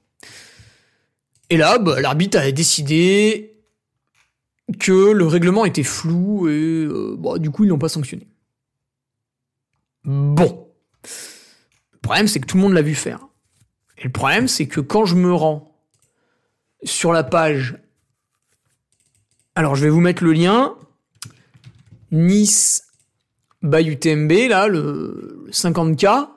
[1.50, 3.54] Et là, bah, l'arbitre a décidé
[4.78, 8.26] que le règlement était flou et euh, bah, du coup ils l'ont pas sanctionné.
[10.04, 10.68] Bon.
[11.04, 13.26] Le problème c'est que tout le monde l'a vu faire.
[13.96, 15.74] Et le problème c'est que quand je me rends
[16.82, 17.76] sur la page...
[19.54, 20.74] Alors je vais vous mettre le lien.
[22.10, 22.84] Nice
[23.62, 26.28] by UTMB, là, le 50K.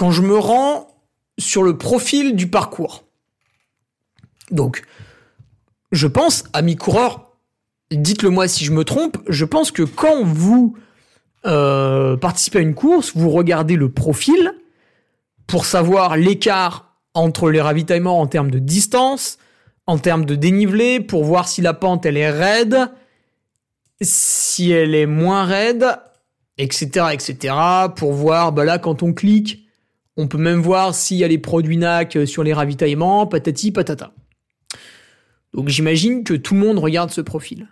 [0.00, 0.88] Quand je me rends
[1.38, 3.04] sur le profil du parcours.
[4.50, 4.82] Donc,
[5.92, 7.36] je pense, amis coureurs,
[7.90, 10.74] dites-le moi si je me trompe, je pense que quand vous
[11.44, 14.54] euh, participez à une course, vous regardez le profil
[15.46, 19.36] pour savoir l'écart entre les ravitaillements en termes de distance,
[19.86, 22.88] en termes de dénivelé, pour voir si la pente elle est raide,
[24.00, 25.84] si elle est moins raide,
[26.56, 27.54] etc., etc.,
[27.94, 29.66] pour voir, bah là, quand on clique,
[30.16, 34.12] on peut même voir s'il y a les produits NAC sur les ravitaillements, patati patata.
[35.54, 37.68] Donc j'imagine que tout le monde regarde ce profil.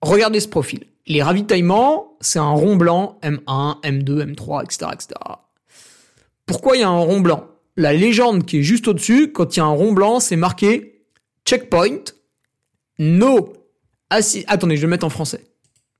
[0.00, 0.86] Regardez ce profil.
[1.06, 5.08] Les ravitaillements, c'est un rond blanc M1, M2, M3, etc., etc.
[6.46, 7.46] Pourquoi il y a un rond blanc?
[7.76, 11.02] La légende qui est juste au-dessus, quand il y a un rond blanc, c'est marqué
[11.44, 12.04] checkpoint,
[12.98, 13.52] no.
[14.10, 15.44] Attendez, je vais le mettre en français.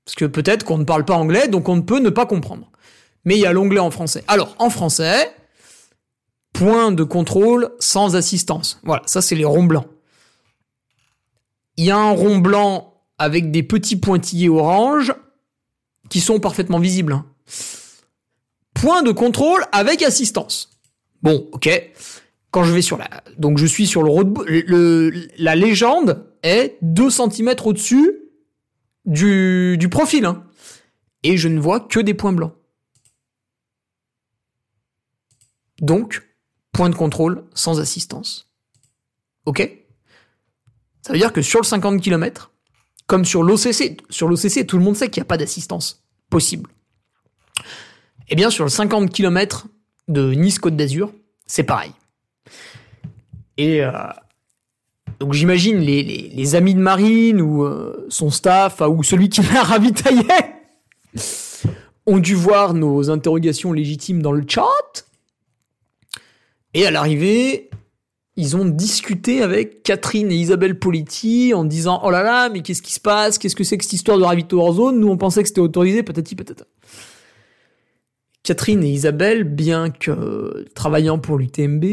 [0.05, 2.71] Parce que peut-être qu'on ne parle pas anglais, donc on ne peut ne pas comprendre.
[3.25, 4.23] Mais il y a l'onglet en français.
[4.27, 5.31] Alors, en français,
[6.53, 8.79] point de contrôle sans assistance.
[8.83, 9.87] Voilà, ça c'est les ronds blancs.
[11.77, 15.13] Il y a un rond blanc avec des petits pointillés orange
[16.09, 17.13] qui sont parfaitement visibles.
[17.13, 17.25] Hein.
[18.73, 20.71] Point de contrôle avec assistance.
[21.21, 21.69] Bon, ok.
[22.49, 23.07] Quand je vais sur la...
[23.37, 24.37] Donc je suis sur le road...
[25.37, 28.11] La légende est 2 cm au-dessus
[29.05, 30.25] du, du profil.
[30.25, 30.43] Hein.
[31.23, 32.53] Et je ne vois que des points blancs.
[35.81, 36.27] Donc,
[36.71, 38.51] point de contrôle sans assistance.
[39.45, 39.69] Ok?
[41.01, 42.51] Ça veut dire que sur le 50 km,
[43.07, 46.69] comme sur l'OCC, sur l'OCC, tout le monde sait qu'il n'y a pas d'assistance possible.
[48.29, 49.67] Eh bien, sur le 50 km
[50.07, 51.11] de Nice-Côte d'Azur,
[51.45, 51.91] c'est pareil.
[53.57, 53.91] Et euh,
[55.19, 60.25] donc j'imagine les, amis de Marine ou euh, son staff ou celui qui l'a ravitaillé
[62.05, 64.63] ont dû voir nos interrogations légitimes dans le chat.
[66.73, 67.69] Et à l'arrivée,
[68.37, 72.81] ils ont discuté avec Catherine et Isabelle Politi en disant Oh là là, mais qu'est-ce
[72.81, 73.37] qui se passe?
[73.37, 76.03] Qu'est-ce que c'est que cette histoire de ravito hors Nous, on pensait que c'était autorisé,
[76.03, 76.65] patati patata.
[78.43, 81.85] Catherine et Isabelle, bien que travaillant pour l'UTMB,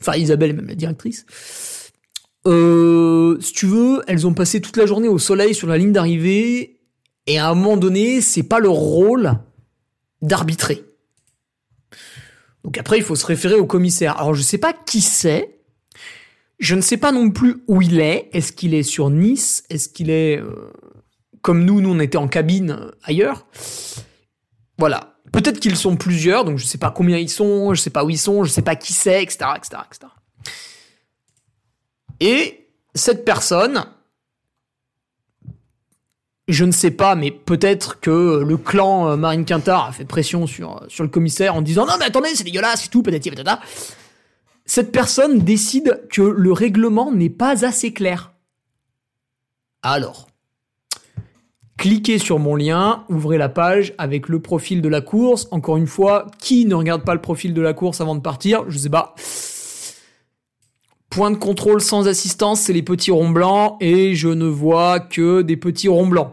[0.00, 1.24] enfin Isabelle est même la directrice,
[2.46, 5.92] euh, si tu veux, elles ont passé toute la journée au soleil sur la ligne
[5.92, 6.80] d'arrivée,
[7.26, 9.34] et à un moment donné, c'est pas leur rôle
[10.22, 10.87] d'arbitrer.
[12.68, 14.18] Donc après, il faut se référer au commissaire.
[14.18, 15.58] Alors je sais pas qui c'est,
[16.58, 18.28] je ne sais pas non plus où il est.
[18.34, 19.64] Est-ce qu'il est sur Nice?
[19.70, 20.70] Est-ce qu'il est euh,
[21.40, 23.46] comme nous Nous, on était en cabine euh, ailleurs?
[24.76, 25.14] Voilà.
[25.32, 28.10] Peut-être qu'ils sont plusieurs, donc je sais pas combien ils sont, je sais pas où
[28.10, 30.12] ils sont, je sais pas qui c'est, etc., etc., etc.
[32.20, 33.86] Et cette personne,
[36.48, 40.46] je ne sais pas, mais peut-être que le clan euh, Marine Quintard a fait pression
[40.46, 43.60] sur, sur le commissaire en disant non mais attendez, c'est dégueulasse, c'est tout, patati patata.
[44.64, 48.32] Cette personne décide que le règlement n'est pas assez clair.
[49.82, 50.28] Alors,
[51.78, 55.48] cliquez sur mon lien, ouvrez la page avec le profil de la course.
[55.52, 58.64] Encore une fois, qui ne regarde pas le profil de la course avant de partir?
[58.68, 59.14] Je sais pas.
[61.08, 65.40] Point de contrôle sans assistance, c'est les petits ronds blancs et je ne vois que
[65.40, 66.32] des petits ronds blancs.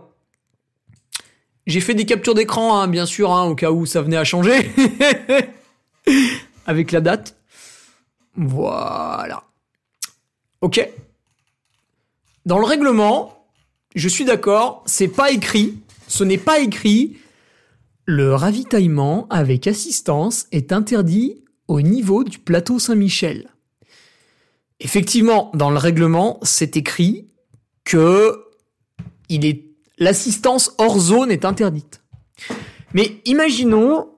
[1.68, 4.24] J'ai fait des captures d'écran, hein, bien sûr, hein, au cas où ça venait à
[4.24, 4.72] changer.
[6.68, 7.36] Avec la date.
[8.36, 9.44] Voilà.
[10.62, 10.88] Ok.
[12.46, 13.48] Dans le règlement,
[13.96, 17.18] je suis d'accord, c'est pas écrit, ce n'est pas écrit.
[18.06, 23.50] Le ravitaillement avec assistance est interdit au niveau du plateau Saint-Michel.
[24.80, 27.30] Effectivement, dans le règlement, c'est écrit
[27.84, 28.46] que
[29.30, 29.65] il est
[29.98, 32.02] l'assistance hors zone est interdite.
[32.94, 34.10] Mais imaginons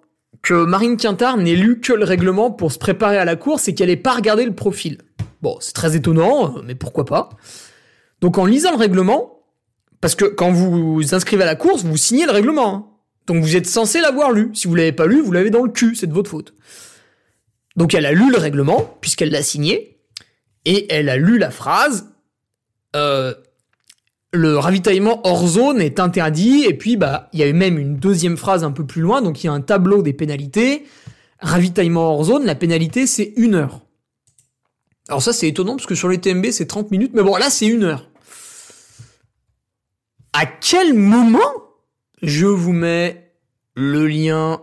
[0.42, 3.76] que Marine Quintard n'ait lu que le règlement pour se préparer à la course et
[3.76, 5.00] qu'elle n'ait pas regardé le profil.
[5.42, 7.30] Bon, c'est très étonnant, mais pourquoi pas.
[8.22, 9.44] Donc en lisant le règlement,
[10.02, 12.76] parce que quand vous vous inscrivez à la course, vous signez le règlement.
[12.76, 12.86] Hein.
[13.28, 14.52] Donc vous êtes censé l'avoir lu.
[14.54, 16.54] Si vous l'avez pas lu, vous l'avez dans le cul, c'est de votre faute.
[17.76, 20.00] Donc elle a lu le règlement, puisqu'elle l'a signé,
[20.66, 22.10] et elle a lu la phrase
[22.96, 23.34] euh,
[24.34, 27.98] le ravitaillement hors zone est interdit, et puis bah il y a eu même une
[27.98, 30.86] deuxième phrase un peu plus loin, donc il y a un tableau des pénalités.
[31.40, 33.82] Ravitaillement hors zone, la pénalité c'est une heure.
[35.08, 37.50] Alors ça c'est étonnant parce que sur les TMB c'est 30 minutes, mais bon là
[37.50, 38.10] c'est une heure.
[40.34, 41.40] À quel moment
[42.22, 43.34] je vous mets
[43.76, 44.62] le lien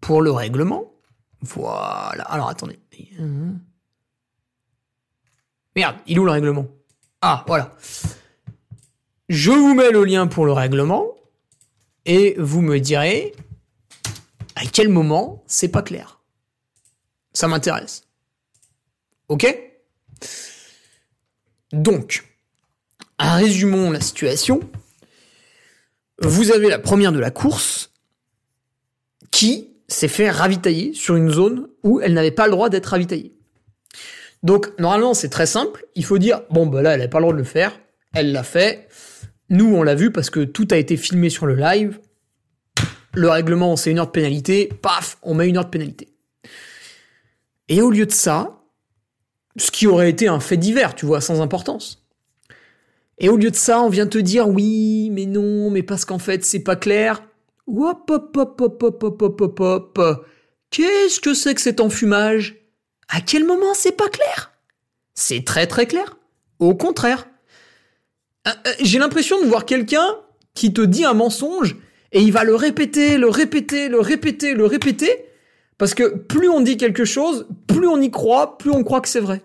[0.00, 0.92] pour le règlement?
[1.42, 2.24] Voilà.
[2.24, 2.78] Alors attendez.
[5.76, 6.66] Merde, il est où le règlement?
[7.20, 7.76] Ah, voilà.
[9.32, 11.16] Je vous mets le lien pour le règlement
[12.04, 13.32] et vous me direz
[14.56, 16.20] à quel moment c'est pas clair.
[17.32, 18.02] Ça m'intéresse.
[19.30, 19.46] Ok?
[21.72, 22.28] Donc,
[23.18, 24.60] résumons la situation.
[26.18, 27.90] Vous avez la première de la course
[29.30, 33.34] qui s'est fait ravitailler sur une zone où elle n'avait pas le droit d'être ravitaillée.
[34.42, 35.86] Donc, normalement, c'est très simple.
[35.94, 37.80] Il faut dire, bon, bah là, elle n'a pas le droit de le faire.
[38.12, 38.88] Elle l'a fait.
[39.52, 42.00] Nous, on l'a vu parce que tout a été filmé sur le live.
[43.12, 44.70] Le règlement, c'est une heure de pénalité.
[44.80, 46.08] Paf, on met une heure de pénalité.
[47.68, 48.62] Et au lieu de ça,
[49.56, 52.02] ce qui aurait été un fait divers, tu vois, sans importance.
[53.18, 56.18] Et au lieu de ça, on vient te dire oui, mais non, mais parce qu'en
[56.18, 57.22] fait, c'est pas clair.
[57.66, 60.26] Hop, hop, hop, hop, hop, hop, hop, hop.
[60.70, 62.56] Qu'est-ce que c'est que cet enfumage?
[63.10, 64.52] À quel moment c'est pas clair?
[65.12, 66.16] C'est très très clair.
[66.58, 67.28] Au contraire,
[68.46, 70.16] euh, euh, j'ai l'impression de voir quelqu'un
[70.54, 71.76] qui te dit un mensonge
[72.12, 75.24] et il va le répéter, le répéter, le répéter, le répéter,
[75.78, 79.08] parce que plus on dit quelque chose, plus on y croit, plus on croit que
[79.08, 79.42] c'est vrai.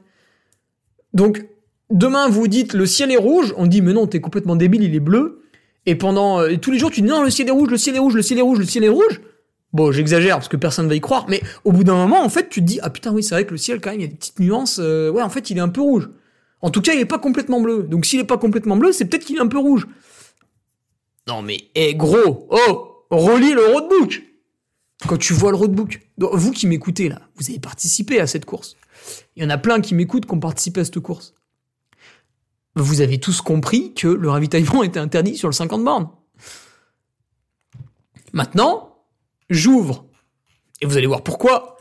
[1.14, 1.46] Donc,
[1.90, 4.96] demain vous dites le ciel est rouge, on dit mais non, t'es complètement débile, il
[4.96, 5.44] est bleu,
[5.86, 7.96] et pendant euh, tous les jours tu dis non, le ciel est rouge, le ciel
[7.96, 9.22] est rouge, le ciel est rouge, le ciel est rouge.
[9.74, 12.50] Bon, j'exagère parce que personne va y croire, mais au bout d'un moment, en fait,
[12.50, 14.08] tu te dis ah putain oui, c'est vrai que le ciel quand même, il y
[14.08, 16.10] a des petites nuances, ouais, en fait, il est un peu rouge.
[16.62, 17.84] En tout cas, il est pas complètement bleu.
[17.84, 19.88] Donc s'il est pas complètement bleu, c'est peut-être qu'il est un peu rouge.
[21.28, 24.24] Non mais, eh gros, oh, relis le roadbook.
[25.08, 28.76] Quand tu vois le roadbook, vous qui m'écoutez là, vous avez participé à cette course.
[29.36, 31.36] Il y en a plein qui m'écoutent qui ont participé à cette course.
[32.76, 36.10] Vous avez tous compris que le ravitaillement était interdit sur le 50 bornes.
[38.34, 39.04] Maintenant,
[39.50, 40.06] j'ouvre.
[40.82, 41.77] Et vous allez voir pourquoi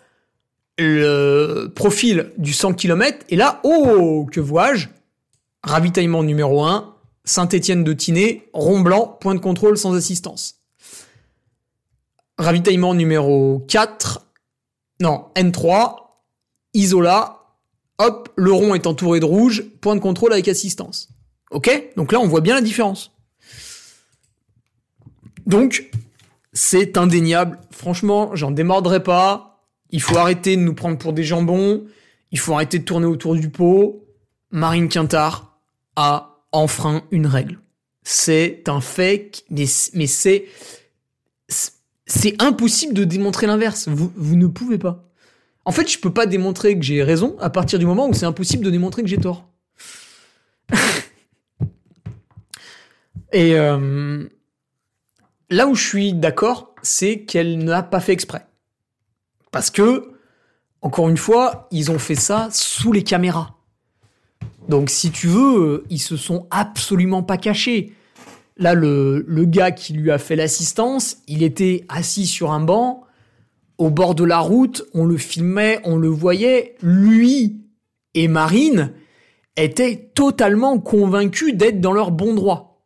[0.79, 4.89] le profil du 100 km, et là, oh, que vois-je?
[5.63, 10.61] Ravitaillement numéro 1, Saint-Étienne de Tinée, rond blanc, point de contrôle sans assistance.
[12.39, 14.27] ravitaillement numéro 4,
[15.01, 15.97] non, N3,
[16.75, 17.47] Isola,
[17.99, 21.09] hop, le rond est entouré de rouge, point de contrôle avec assistance.
[21.51, 21.71] Ok?
[21.97, 23.13] Donc là, on voit bien la différence.
[25.47, 25.91] Donc,
[26.53, 27.61] c'est indéniable.
[27.71, 29.56] Franchement, j'en démordrai pas.
[29.91, 31.85] Il faut arrêter de nous prendre pour des jambons.
[32.33, 34.05] Il faut arrêter de tourner autour du pot.
[34.51, 35.59] Marine Quintard
[35.97, 37.61] a enfreint une règle.
[38.03, 40.47] C'est un fake, mais, c'est,
[42.07, 43.89] c'est impossible de démontrer l'inverse.
[43.89, 45.11] Vous, vous ne pouvez pas.
[45.65, 48.27] En fait, je peux pas démontrer que j'ai raison à partir du moment où c'est
[48.27, 49.49] impossible de démontrer que j'ai tort.
[53.33, 54.29] Et euh,
[55.51, 58.47] là où je suis d'accord, c'est qu'elle n'a pas fait exprès.
[59.57, 60.13] Parce que,
[60.83, 63.55] encore une fois, ils ont fait ça sous les caméras.
[64.69, 67.95] Donc si tu veux, ils se sont absolument pas cachés.
[68.59, 73.05] Là, le, le gars qui lui a fait l'assistance, il était assis sur un banc,
[73.79, 77.63] au bord de la route, on le filmait, on le voyait, lui
[78.13, 78.93] et Marine
[79.57, 82.85] étaient totalement convaincus d'être dans leur bon droit.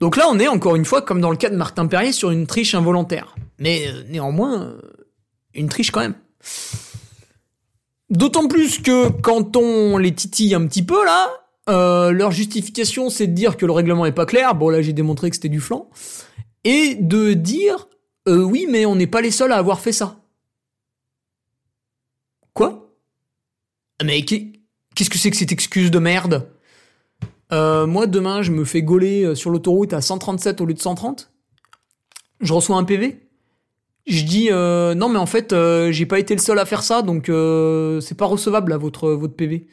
[0.00, 2.30] Donc là, on est encore une fois, comme dans le cas de Martin Perrier, sur
[2.30, 3.34] une triche involontaire.
[3.58, 4.80] Mais euh, néanmoins, euh,
[5.54, 6.14] une triche quand même.
[8.10, 11.28] D'autant plus que quand on les titille un petit peu là,
[11.68, 14.54] euh, leur justification c'est de dire que le règlement est pas clair.
[14.54, 15.88] Bon là j'ai démontré que c'était du flanc.
[16.64, 17.88] Et de dire
[18.28, 20.20] euh, oui, mais on n'est pas les seuls à avoir fait ça.
[22.52, 22.94] Quoi?
[24.02, 26.48] Mais qu'est-ce que c'est que cette excuse de merde?
[27.52, 31.32] Euh, Moi, demain, je me fais gauler sur l'autoroute à 137 au lieu de 130.
[32.40, 33.23] Je reçois un PV.
[34.06, 36.82] Je dis euh, non, mais en fait, euh, j'ai pas été le seul à faire
[36.82, 39.66] ça, donc euh, c'est pas recevable à votre votre PV.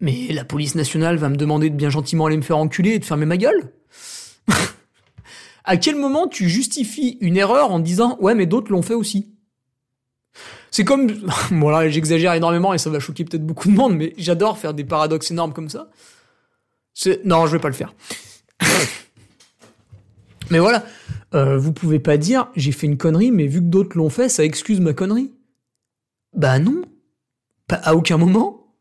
[0.00, 2.98] Mais la police nationale va me demander de bien gentiment aller me faire enculer et
[2.98, 3.72] de fermer ma gueule.
[5.64, 9.32] à quel moment tu justifies une erreur en disant ouais mais d'autres l'ont fait aussi?
[10.72, 11.06] C'est comme
[11.52, 14.84] bon j'exagère énormément et ça va choquer peut-être beaucoup de monde mais j'adore faire des
[14.84, 15.88] paradoxes énormes comme ça.
[17.24, 17.94] Non, je vais pas le faire.
[20.50, 20.84] mais voilà,
[21.34, 24.28] euh, vous pouvez pas dire j'ai fait une connerie mais vu que d'autres l'ont fait,
[24.28, 25.32] ça excuse ma connerie.
[26.34, 26.82] Bah non.
[27.68, 28.74] Pas à aucun moment.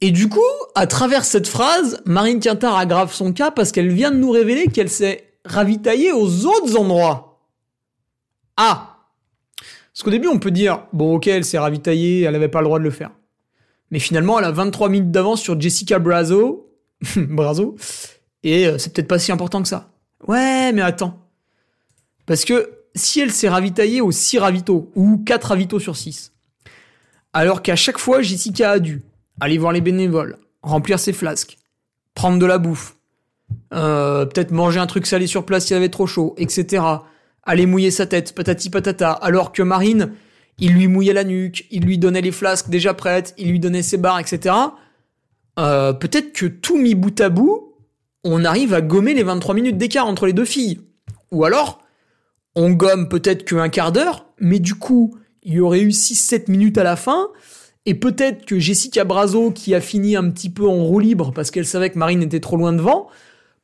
[0.00, 0.40] Et du coup,
[0.74, 4.68] à travers cette phrase, Marine Quintard aggrave son cas parce qu'elle vient de nous révéler
[4.68, 7.40] qu'elle s'est ravitaillée aux autres endroits.
[8.56, 8.98] Ah
[9.92, 12.66] Parce qu'au début, on peut dire, bon ok, elle s'est ravitaillée, elle n'avait pas le
[12.66, 13.10] droit de le faire.
[13.90, 16.70] Mais finalement, elle a 23 minutes d'avance sur Jessica Brazo,
[17.16, 17.76] Brazo,
[18.42, 19.90] et euh, c'est peut-être pas si important que ça.
[20.26, 21.18] Ouais, mais attends.
[22.26, 26.32] Parce que si elle s'est ravitaillée aux 6 ravitaux, ou 4 ravitaux sur 6,
[27.32, 29.02] alors qu'à chaque fois, Jessica a dû
[29.40, 31.58] aller voir les bénévoles, remplir ses flasques,
[32.14, 32.96] prendre de la bouffe,
[33.72, 36.82] euh, peut-être manger un truc salé sur place s'il avait trop chaud, etc.
[37.44, 40.12] Aller mouiller sa tête, patati patata, alors que Marine,
[40.58, 43.82] il lui mouillait la nuque, il lui donnait les flasques déjà prêtes, il lui donnait
[43.82, 44.54] ses barres, etc.
[45.58, 47.67] Euh, peut-être que tout mis bout à bout,
[48.24, 50.80] on arrive à gommer les 23 minutes d'écart entre les deux filles.
[51.30, 51.80] Ou alors,
[52.54, 56.78] on gomme peut-être qu'un quart d'heure, mais du coup, il y aurait eu 6-7 minutes
[56.78, 57.28] à la fin,
[57.86, 61.50] et peut-être que Jessica Brazo, qui a fini un petit peu en roue libre parce
[61.50, 63.08] qu'elle savait que Marine était trop loin devant,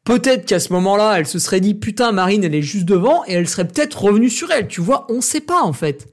[0.04, 3.32] peut-être qu'à ce moment-là, elle se serait dit putain, Marine, elle est juste devant, et
[3.32, 4.68] elle serait peut-être revenue sur elle.
[4.68, 6.06] Tu vois, on sait pas en fait.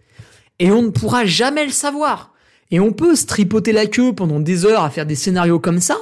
[0.59, 2.33] Et on ne pourra jamais le savoir.
[2.69, 5.79] Et on peut se tripoter la queue pendant des heures à faire des scénarios comme
[5.79, 5.97] ça.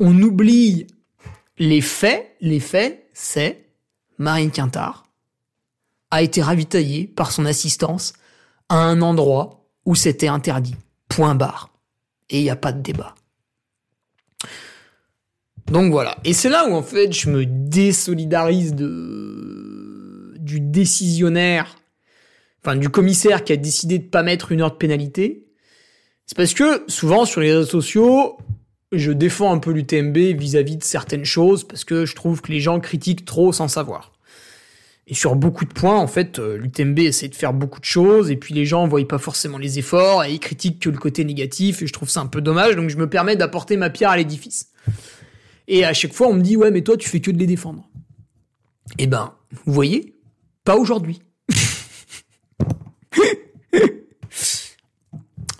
[0.00, 0.86] On oublie
[1.58, 2.36] les faits.
[2.40, 3.66] Les faits, c'est
[4.18, 5.04] Marine Quintard
[6.14, 8.12] a été ravitaillée par son assistance
[8.68, 10.76] à un endroit où c'était interdit.
[11.08, 11.70] Point barre.
[12.30, 13.16] Et il n'y a pas de débat.
[15.66, 16.16] Donc voilà.
[16.24, 21.74] Et c'est là où en fait je me désolidarise de du décisionnaire,
[22.62, 25.48] enfin du commissaire qui a décidé de pas mettre une heure de pénalité.
[26.26, 28.38] C'est parce que souvent sur les réseaux sociaux,
[28.98, 32.60] je défends un peu l'UTMB vis-à-vis de certaines choses parce que je trouve que les
[32.60, 34.12] gens critiquent trop sans savoir.
[35.06, 38.30] Et sur beaucoup de points, en fait, euh, l'UTMB essaie de faire beaucoup de choses,
[38.30, 41.26] et puis les gens voient pas forcément les efforts, et ils critiquent que le côté
[41.26, 44.08] négatif, et je trouve ça un peu dommage, donc je me permets d'apporter ma pierre
[44.10, 44.70] à l'édifice.
[45.68, 47.46] Et à chaque fois, on me dit, ouais, mais toi, tu fais que de les
[47.46, 47.86] défendre.
[48.98, 49.34] Eh ben,
[49.66, 50.14] vous voyez,
[50.64, 51.20] pas aujourd'hui.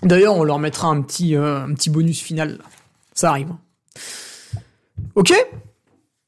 [0.01, 2.57] D'ailleurs, on leur mettra un petit, euh, un petit bonus final.
[2.57, 2.63] Là.
[3.15, 3.49] Ça arrive.
[5.15, 5.33] Ok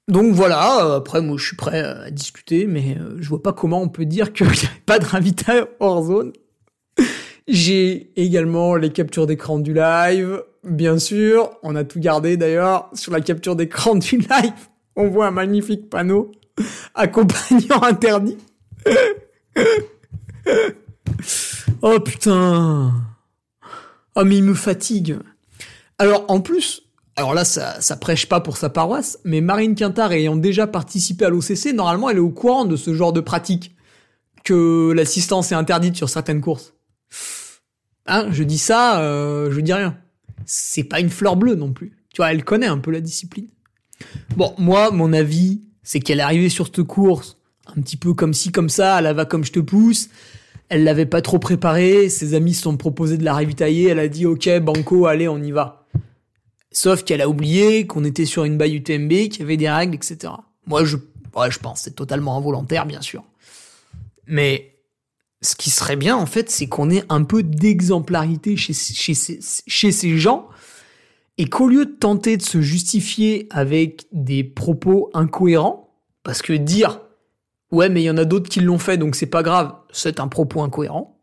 [0.10, 3.82] donc voilà, après moi je suis prêt à discuter, mais euh, je vois pas comment
[3.82, 6.32] on peut dire qu'il n'y avait pas de ravitail hors zone.
[7.50, 12.90] J'ai également les captures d'écran du live, bien sûr, on a tout gardé d'ailleurs.
[12.94, 16.32] Sur la capture d'écran du live, on voit un magnifique panneau
[16.96, 18.38] accompagnant interdit.
[21.82, 22.94] oh putain.
[24.16, 25.18] Oh mais il me fatigue.
[26.00, 26.84] Alors en plus,
[27.16, 31.26] alors là ça, ça prêche pas pour sa paroisse, mais Marine Quintard ayant déjà participé
[31.26, 33.76] à l'OCC, normalement elle est au courant de ce genre de pratique,
[34.44, 36.74] que l'assistance est interdite sur certaines courses.
[38.06, 39.98] Hein, je dis ça, euh, je dis rien.
[40.46, 41.98] C'est pas une fleur bleue non plus.
[42.14, 43.48] Tu vois, elle connaît un peu la discipline.
[44.38, 47.38] Bon, moi, mon avis, c'est qu'elle est arrivée sur cette course
[47.76, 50.10] un petit peu comme ci, comme ça, elle la va comme je te pousse.
[50.70, 54.08] Elle l'avait pas trop préparée, ses amis se sont proposés de la ravitailler, elle a
[54.08, 55.87] dit ok, banco, allez, on y va.
[56.78, 59.96] Sauf qu'elle a oublié qu'on était sur une baille UTMB, qu'il y avait des règles,
[59.96, 60.32] etc.
[60.68, 60.98] Moi, je,
[61.36, 63.24] ouais, je pense, c'est totalement involontaire, bien sûr.
[64.28, 64.76] Mais
[65.42, 70.18] ce qui serait bien, en fait, c'est qu'on ait un peu d'exemplarité chez, chez, ces
[70.20, 70.50] gens
[71.40, 77.02] et qu'au lieu de tenter de se justifier avec des propos incohérents, parce que dire
[77.72, 80.20] ouais mais il y en a d'autres qui l'ont fait donc c'est pas grave, c'est
[80.20, 81.20] un propos incohérent,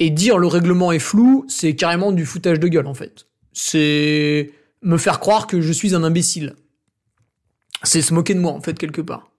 [0.00, 3.28] et dire le règlement est flou, c'est carrément du foutage de gueule en fait.
[3.54, 4.52] C'est
[4.82, 6.54] me faire croire que je suis un imbécile.
[7.82, 9.30] C'est se moquer de moi en fait quelque part.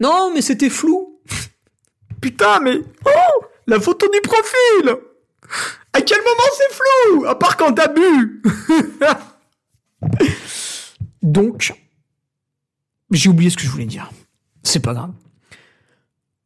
[0.00, 1.20] Non mais c'était flou.
[2.20, 5.00] Putain mais oh la photo du profil
[5.92, 8.42] à quel moment c'est flou À part quand t'as bu?
[11.22, 11.74] Donc,
[13.10, 14.10] j'ai oublié ce que je voulais dire.
[14.62, 15.12] C'est pas grave.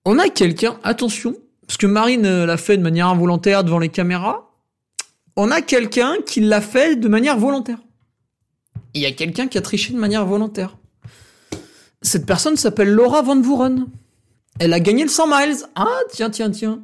[0.04, 3.88] On a quelqu'un, attention, parce que Marine euh, l'a fait de manière involontaire devant les
[3.88, 4.50] caméras.
[5.36, 7.78] On a quelqu'un qui l'a fait de manière volontaire.
[8.94, 10.76] Il y a quelqu'un qui a triché de manière volontaire.
[12.02, 13.86] Cette personne s'appelle Laura Van Vuren.
[14.60, 15.56] Elle a gagné le 100 miles.
[15.74, 16.82] Ah, tiens, tiens, tiens.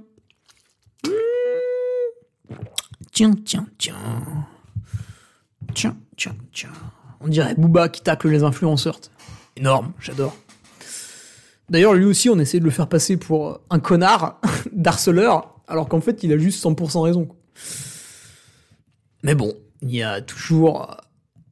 [3.12, 3.94] Tiens, tiens, tiens.
[5.74, 6.72] Tiens, tiens, tiens.
[7.20, 8.98] On dirait Booba qui tacle les influenceurs.
[9.56, 10.34] Énorme, j'adore.
[11.68, 14.40] D'ailleurs, lui aussi, on essaie de le faire passer pour un connard
[14.72, 17.28] d'harceleur, alors qu'en fait, il a juste 100% raison.
[19.22, 20.96] Mais bon, il y a toujours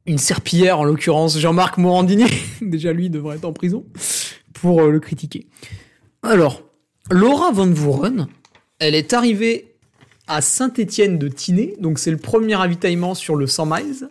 [0.05, 2.25] une serpillière, en l'occurrence Jean-Marc Morandini,
[2.61, 3.85] déjà lui devrait être en prison,
[4.53, 5.47] pour euh, le critiquer.
[6.23, 6.63] Alors,
[7.11, 8.27] Laura Van Vuren,
[8.79, 9.75] elle est arrivée
[10.27, 14.09] à Saint-Étienne de Tinée, donc c'est le premier ravitaillement sur le 100 miles.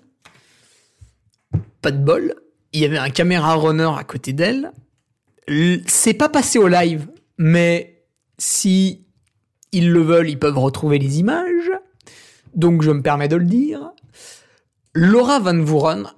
[1.80, 2.34] Pas de bol,
[2.72, 4.72] il y avait un caméra runner à côté d'elle.
[5.86, 8.04] C'est pas passé au live, mais
[8.36, 9.06] si
[9.72, 11.70] ils le veulent, ils peuvent retrouver les images.
[12.54, 13.90] Donc je me permets de le dire.
[14.94, 16.12] Laura Van Vuren,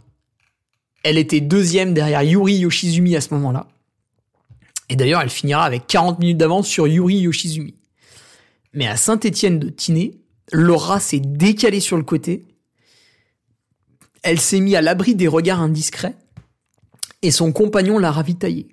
[1.02, 3.66] elle était deuxième derrière Yuri Yoshizumi à ce moment-là.
[4.88, 7.74] Et d'ailleurs, elle finira avec 40 minutes d'avance sur Yuri Yoshizumi.
[8.72, 10.20] Mais à Saint-Étienne de Tinée,
[10.52, 12.44] Laura s'est décalée sur le côté.
[14.22, 16.16] Elle s'est mise à l'abri des regards indiscrets
[17.22, 18.68] et son compagnon l'a ravitaillée.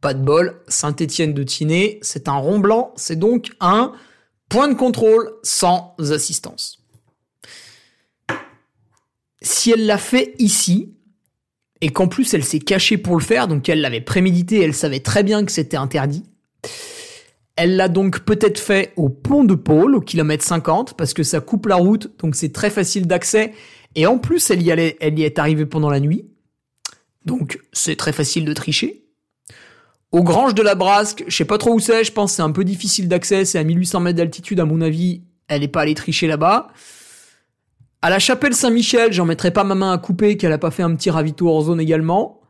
[0.00, 3.92] Pas de bol, Saint-Étienne de Tinée, c'est un rond blanc, c'est donc un
[4.48, 6.78] point de contrôle sans assistance.
[9.40, 10.94] Si elle l'a fait ici,
[11.80, 15.00] et qu'en plus elle s'est cachée pour le faire, donc elle l'avait prémédité, elle savait
[15.00, 16.24] très bien que c'était interdit,
[17.56, 21.40] elle l'a donc peut-être fait au pont de Pôle, au kilomètre 50, parce que ça
[21.40, 23.52] coupe la route, donc c'est très facile d'accès.
[23.94, 26.26] Et en plus, elle y, elle y est arrivée pendant la nuit.
[27.24, 29.01] Donc c'est très facile de tricher.
[30.12, 32.52] Au Grange de la Brasque, je sais pas trop où c'est, je pense c'est un
[32.52, 35.94] peu difficile d'accès, c'est à 1800 mètres d'altitude à mon avis, elle n'est pas allée
[35.94, 36.68] tricher là-bas.
[38.02, 40.82] À la chapelle Saint-Michel, j'en mettrai pas ma main à couper qu'elle a pas fait
[40.82, 42.40] un petit ravito hors zone également.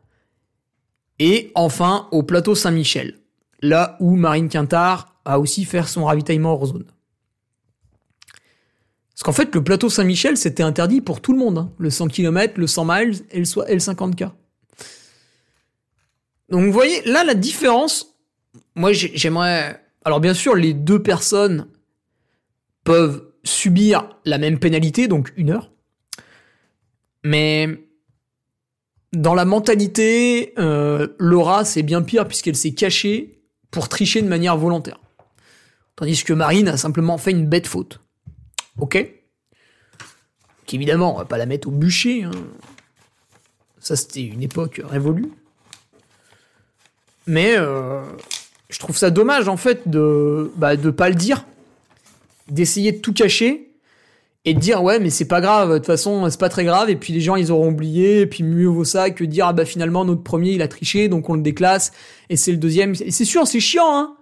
[1.19, 3.19] Et enfin, au plateau Saint-Michel
[3.63, 6.85] là où Marine Quintard a aussi fait son ravitaillement hors zone.
[9.15, 11.57] Parce qu'en fait, le plateau Saint-Michel, c'était interdit pour tout le monde.
[11.57, 11.71] Hein.
[11.77, 14.31] Le 100 km, le 100 miles et le 50K.
[16.49, 18.15] Donc vous voyez, là, la différence,
[18.75, 19.81] moi j'aimerais...
[20.05, 21.67] Alors bien sûr, les deux personnes
[22.83, 25.71] peuvent subir la même pénalité, donc une heure.
[27.23, 27.87] Mais
[29.13, 34.57] dans la mentalité, euh, Laura, c'est bien pire puisqu'elle s'est cachée pour tricher de manière
[34.57, 34.99] volontaire.
[35.95, 38.01] Tandis que Marine a simplement fait une bête faute.
[38.77, 38.97] Ok?
[40.65, 42.23] Qu'évidemment, on va pas la mettre au bûcher.
[42.23, 42.31] Hein.
[43.79, 45.31] Ça, c'était une époque révolue.
[47.27, 48.01] Mais euh,
[48.69, 51.45] je trouve ça dommage, en fait, de bah, pas le dire.
[52.49, 53.73] D'essayer de tout cacher
[54.45, 56.89] et de dire ouais mais c'est pas grave de toute façon c'est pas très grave.
[56.89, 58.21] Et puis les gens ils auront oublié.
[58.21, 61.07] Et puis mieux vaut ça que dire ah bah finalement notre premier il a triché
[61.07, 61.91] donc on le déclasse
[62.29, 62.93] et c'est le deuxième.
[62.99, 64.15] Et c'est sûr c'est chiant hein.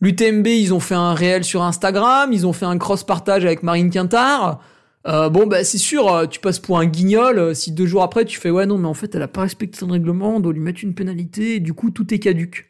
[0.00, 3.62] l'UTMB ils ont fait un réel sur Instagram ils ont fait un cross partage avec
[3.62, 4.60] Marine Quintard
[5.06, 8.02] euh, bon bah c'est sûr euh, tu passes pour un guignol euh, si deux jours
[8.02, 10.40] après tu fais ouais non mais en fait elle a pas respecté son règlement on
[10.40, 12.68] doit lui mettre une pénalité du coup tout est caduque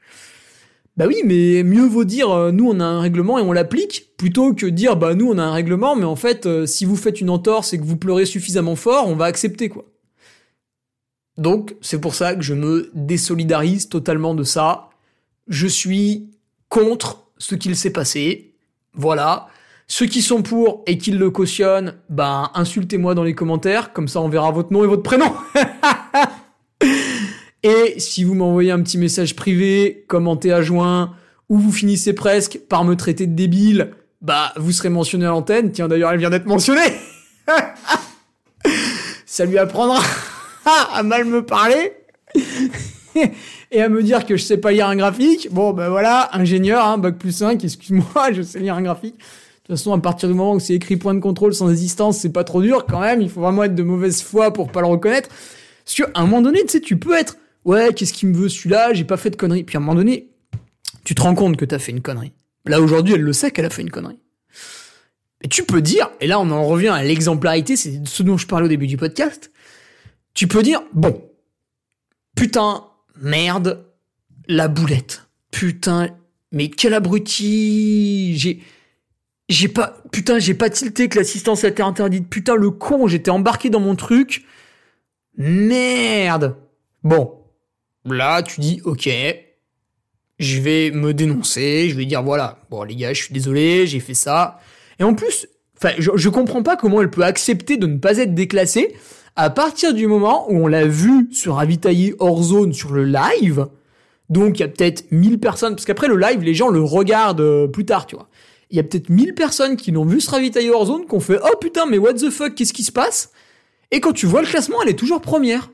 [0.97, 4.55] Bah oui, mais mieux vaut dire nous on a un règlement et on l'applique plutôt
[4.55, 7.31] que dire bah nous on a un règlement mais en fait si vous faites une
[7.31, 9.85] entorse et que vous pleurez suffisamment fort, on va accepter quoi.
[11.39, 14.91] Donc c'est pour ça que je me désolidarise totalement de ça.
[15.49, 16.31] Je suis
[16.69, 18.55] contre ce qu'il s'est passé.
[18.95, 19.49] Voilà.
[19.89, 24.21] Ceux qui sont pour et qui le cautionnent, bah insultez-moi dans les commentaires, comme ça
[24.21, 25.33] on verra votre nom et votre prénom.
[27.63, 31.15] Et si vous m'envoyez un petit message privé, commentez à joint,
[31.49, 35.73] ou vous finissez presque par me traiter de débile, bah vous serez mentionné à l'antenne.
[35.73, 36.93] Tiens d'ailleurs elle vient d'être mentionnée.
[39.27, 40.01] Ça lui apprendra
[40.93, 41.93] à mal me parler
[43.73, 45.49] et à me dire que je sais pas lire un graphique.
[45.51, 49.19] Bon ben voilà, ingénieur, hein, bac plus 5, excuse-moi, je sais lire un graphique.
[49.67, 52.19] De toute façon, à partir du moment où c'est écrit point de contrôle sans existence,
[52.19, 53.21] c'est pas trop dur quand même.
[53.21, 55.29] Il faut vraiment être de mauvaise foi pour pas le reconnaître.
[55.85, 57.37] Parce qu'à un moment donné, tu sais, tu peux être
[57.67, 59.65] ouais, qu'est-ce qu'il me veut celui-là, j'ai pas fait de conneries.
[59.65, 60.31] Puis à un moment donné,
[61.05, 62.33] tu te rends compte que t'as fait une connerie.
[62.65, 64.19] Là aujourd'hui, elle le sait qu'elle a fait une connerie.
[65.43, 68.47] Et tu peux dire, et là on en revient à l'exemplarité, c'est ce dont je
[68.47, 69.51] parlais au début du podcast,
[70.33, 71.23] tu peux dire, bon,
[72.35, 72.85] putain,
[73.21, 73.85] merde,
[74.49, 75.27] la boulette.
[75.51, 76.09] Putain,
[76.53, 78.63] mais quel abruti, j'ai...
[79.49, 82.29] J'ai pas, putain, j'ai pas tilté que l'assistance était interdite.
[82.29, 84.45] Putain, le con, j'étais embarqué dans mon truc.
[85.37, 86.57] Merde.
[87.05, 87.37] Bon,
[88.09, 89.09] Là, tu dis, ok,
[90.39, 94.01] je vais me dénoncer, je vais dire, voilà, bon les gars, je suis désolé, j'ai
[94.01, 94.61] fait ça.
[95.01, 98.19] Et en plus, enfin, je, je comprends pas comment elle peut accepter de ne pas
[98.19, 98.95] être déclassée
[99.35, 103.67] à partir du moment où on l'a vu se ravitailler hors zone sur le live.
[104.31, 107.41] Donc il y a peut-être 1000 personnes, parce qu'après le live, les gens le regardent
[107.41, 108.29] euh, plus tard, tu vois.
[108.71, 111.39] Il y a peut-être 1000 personnes qui l'ont vu se ravitailler hors zone, qu'on fait,
[111.43, 113.31] oh putain, mais what the fuck, qu'est-ce qui se passe?
[113.91, 115.71] Et quand tu vois le classement, elle est toujours première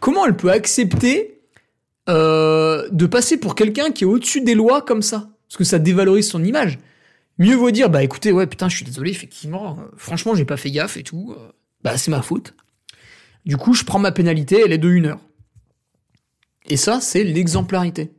[0.00, 1.40] comment elle peut accepter
[2.08, 5.30] euh, de passer pour quelqu'un qui est au-dessus des lois comme ça?
[5.48, 6.78] Parce que ça dévalorise son image.
[7.38, 10.56] Mieux vaut dire, bah écoutez, ouais, putain, je suis désolé, effectivement, euh, franchement, j'ai pas
[10.56, 11.52] fait gaffe et tout, euh,
[11.82, 12.54] bah c'est ma faute.
[13.46, 15.20] Du coup, je prends ma pénalité, elle est de une heure.
[16.68, 18.12] Et ça, c'est l'exemplarité.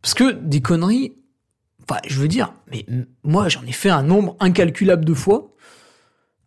[0.00, 1.14] Parce que des conneries,
[1.88, 2.86] enfin, je veux dire, mais
[3.24, 5.48] moi, j'en ai fait un nombre incalculable de fois.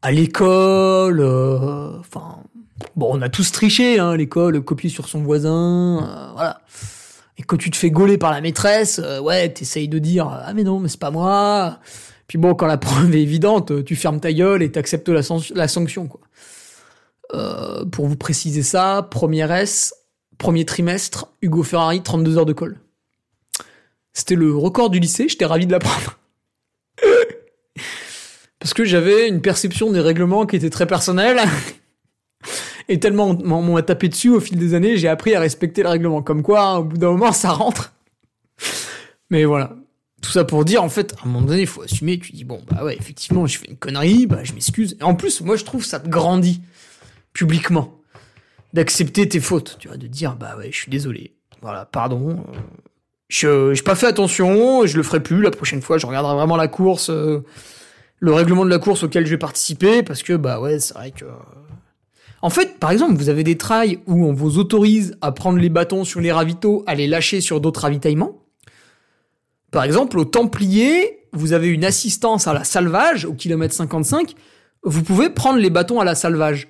[0.02, 1.22] À l'école,
[2.00, 2.44] enfin,
[2.96, 6.62] Bon, on a tous triché, hein, l'école, copier sur son voisin, euh, voilà.
[7.38, 10.54] Et quand tu te fais gauler par la maîtresse, euh, ouais, t'essayes de dire ah
[10.54, 11.80] mais non, mais c'est pas moi.
[12.28, 15.24] Puis bon, quand la preuve est évidente, tu fermes ta gueule et t'acceptes la,
[15.68, 16.22] sanction, quoi.
[17.34, 19.94] Euh, pour vous préciser ça, premier S,
[20.38, 22.78] premier trimestre, Hugo Ferrari, 32 heures de colle.
[24.16, 26.18] C'était le record du lycée, j'étais ravi de l'apprendre.
[28.59, 31.39] Parce que j'avais une perception des règlements qui était très personnelle.
[32.88, 35.89] Et tellement on m'a tapé dessus au fil des années, j'ai appris à respecter le
[35.89, 36.22] règlement.
[36.22, 37.93] Comme quoi, au bout d'un moment, ça rentre.
[39.30, 39.76] Mais voilà.
[40.22, 42.18] Tout ça pour dire, en fait, à un moment donné, il faut assumer.
[42.18, 44.95] Tu dis, bon, bah ouais, effectivement, j'ai fait une connerie, bah je m'excuse.
[44.99, 46.61] Et en plus, moi, je trouve ça te grandit
[47.34, 47.99] publiquement
[48.74, 51.36] d'accepter tes fautes, tu vois, de dire, bah ouais, je suis désolé.
[51.61, 52.43] Voilà, pardon.
[53.28, 55.41] Je j'ai pas fait attention, je le ferai plus.
[55.41, 57.39] La prochaine fois, je regarderai vraiment la course, euh,
[58.19, 61.11] le règlement de la course auquel je vais participer, parce que, bah ouais, c'est vrai
[61.11, 61.26] que
[62.45, 65.69] en fait, par exemple, vous avez des trails où on vous autorise à prendre les
[65.69, 68.43] bâtons sur les ravitaux, à les lâcher sur d'autres ravitaillements.
[69.72, 74.35] Par exemple, au Templier, vous avez une assistance à la salvage au kilomètre 55.
[74.84, 76.68] Vous pouvez prendre les bâtons à la salvage.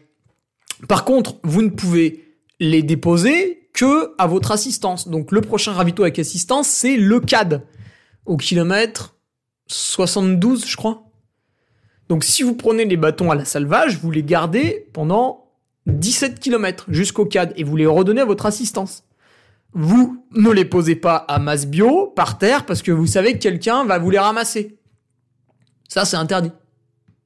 [0.87, 2.23] Par contre, vous ne pouvez
[2.61, 5.07] les déposer que à votre assistance.
[5.07, 7.61] Donc le prochain ravito avec assistance, c'est le CAD
[8.25, 9.15] au kilomètre
[9.67, 11.03] 72, je crois.
[12.09, 15.51] Donc si vous prenez les bâtons à la salvage, vous les gardez pendant
[15.87, 19.03] 17 km jusqu'au CAD et vous les redonnez à votre assistance.
[19.73, 23.39] Vous ne les posez pas à masse bio par terre parce que vous savez que
[23.39, 24.77] quelqu'un va vous les ramasser.
[25.89, 26.51] Ça, c'est interdit.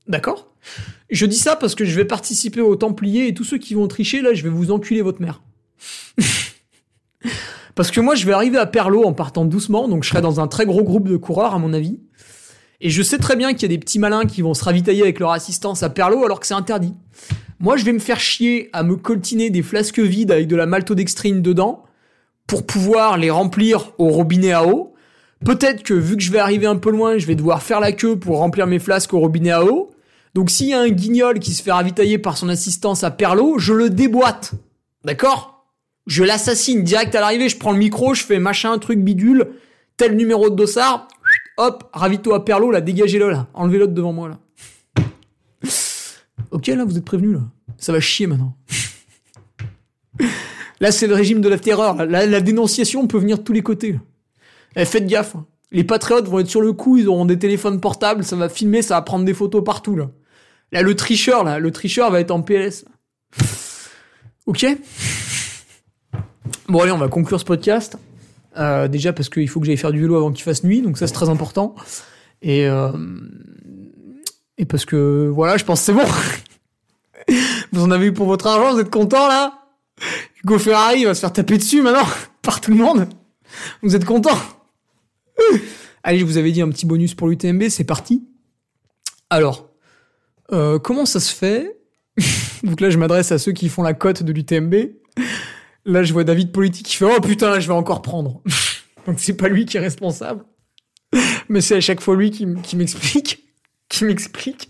[0.07, 0.51] D'accord?
[1.11, 3.88] Je dis ça parce que je vais participer aux Templiers et tous ceux qui vont
[3.88, 5.43] tricher, là, je vais vous enculer votre mère.
[7.76, 10.39] parce que moi, je vais arriver à Perlo en partant doucement, donc je serai dans
[10.39, 11.99] un très gros groupe de coureurs, à mon avis.
[12.81, 15.01] Et je sais très bien qu'il y a des petits malins qui vont se ravitailler
[15.01, 16.93] avec leur assistance à Perlo alors que c'est interdit.
[17.60, 20.65] Moi, je vais me faire chier à me coltiner des flasques vides avec de la
[20.65, 21.84] maltodextrine dedans
[22.47, 24.93] pour pouvoir les remplir au robinet à eau.
[25.45, 27.91] Peut-être que vu que je vais arriver un peu loin, je vais devoir faire la
[27.91, 29.91] queue pour remplir mes flasques au robinet à eau.
[30.34, 33.60] Donc s'il y a un guignol qui se fait ravitailler par son assistance à Perlo,
[33.60, 34.53] je le déboîte.
[35.03, 35.59] D'accord?
[36.10, 39.52] Je l'assassine direct à l'arrivée, je prends le micro, je fais machin, truc bidule,
[39.95, 41.07] tel numéro de dossard,
[41.57, 44.40] hop, ravito à Perlo, là, dégagez-le là, enlevez-le devant moi là.
[46.49, 47.41] Ok, là, vous êtes prévenus, là.
[47.77, 48.57] Ça va chier maintenant.
[50.80, 52.03] là, c'est le régime de la terreur.
[52.07, 53.99] La, la, dénonciation peut venir de tous les côtés.
[54.76, 55.36] Eh, faites gaffe.
[55.36, 55.45] hein.
[55.72, 58.81] Les patriotes vont être sur le coup, ils auront des téléphones portables, ça va filmer,
[58.81, 60.10] ça va prendre des photos partout, là.
[60.72, 62.86] Là, le tricheur, là, le tricheur va être en PLS.
[64.48, 64.65] Ok?
[66.70, 67.98] Bon, allez, on va conclure ce podcast.
[68.56, 71.00] Euh, déjà parce qu'il faut que j'aille faire du vélo avant qu'il fasse nuit, donc
[71.00, 71.74] ça c'est très important.
[72.44, 72.91] Et, euh,
[74.70, 76.06] parce que, voilà, je pense que c'est bon.
[77.72, 79.54] vous en avez eu pour votre argent, vous êtes content là?
[80.44, 82.08] Hugo Ferrari va se faire taper dessus maintenant
[82.44, 83.10] par tout le monde.
[83.82, 84.38] Vous êtes content
[86.04, 88.28] Allez, je vous avais dit un petit bonus pour l'UTMB, c'est parti.
[89.32, 89.70] Alors,
[90.52, 91.80] euh, comment ça se fait?
[92.64, 94.76] Donc là, je m'adresse à ceux qui font la cote de l'UTMB.
[95.85, 98.41] Là, je vois David Politique qui fait Oh putain, je vais encore prendre.
[99.07, 100.43] Donc c'est pas lui qui est responsable.
[101.47, 103.45] Mais c'est à chaque fois lui qui, m'explique.
[103.89, 104.69] Qui m'explique.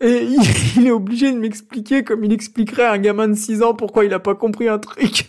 [0.00, 0.40] Et il,
[0.76, 4.04] il est obligé de m'expliquer comme il expliquerait à un gamin de 6 ans pourquoi
[4.04, 5.26] il a pas compris un truc.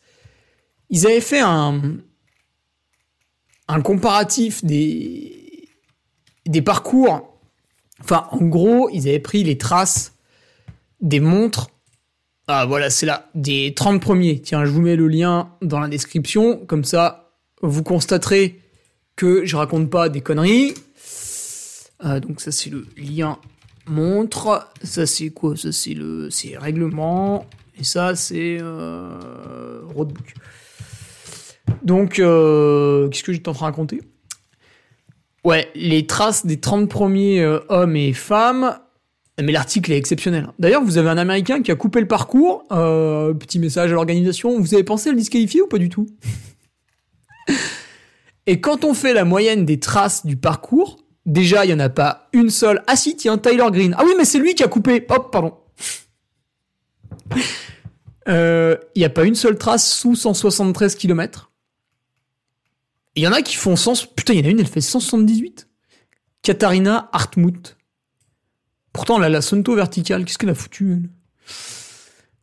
[0.90, 1.82] Ils avaient fait un,
[3.70, 5.70] un comparatif des,
[6.46, 7.35] des parcours.
[8.02, 10.14] Enfin, en gros, ils avaient pris les traces
[11.02, 11.70] des montres.
[12.48, 14.40] Ah, voilà, c'est là, des 30 premiers.
[14.42, 16.58] Tiens, je vous mets le lien dans la description.
[16.66, 17.32] Comme ça,
[17.62, 18.60] vous constaterez
[19.16, 20.74] que je raconte pas des conneries.
[22.04, 23.40] Euh, donc ça, c'est le lien
[23.88, 24.70] montre.
[24.84, 25.56] Ça, c'est quoi?
[25.56, 27.46] Ça, c'est le c'est règlement.
[27.80, 30.34] Et ça, c'est euh, roadbook.
[31.84, 34.02] Donc, euh, qu'est-ce que j'étais en train de raconter?
[35.46, 38.80] Ouais, les traces des 30 premiers euh, hommes et femmes.
[39.40, 40.50] Mais l'article est exceptionnel.
[40.60, 42.64] D'ailleurs, vous avez un Américain qui a coupé le parcours.
[42.72, 44.60] Euh, petit message à l'organisation.
[44.60, 46.08] Vous avez pensé à le disqualifier ou pas du tout?
[48.48, 51.90] Et quand on fait la moyenne des traces du parcours, déjà, il n'y en a
[51.90, 52.82] pas une seule.
[52.88, 53.96] Ah si, tiens, Tyler Green.
[54.00, 55.06] Ah oui, mais c'est lui qui a coupé.
[55.10, 55.54] Hop, pardon.
[58.28, 61.52] Euh, Il n'y a pas une seule trace sous 173 km.
[63.16, 64.14] Il y en a qui font 100...
[64.16, 65.68] Putain, il y en a une, elle fait 178.
[66.42, 67.78] Katharina Hartmut.
[68.94, 70.26] Pourtant, elle a la Sonto verticale.
[70.26, 71.10] Qu'est-ce qu'elle a foutu, elle?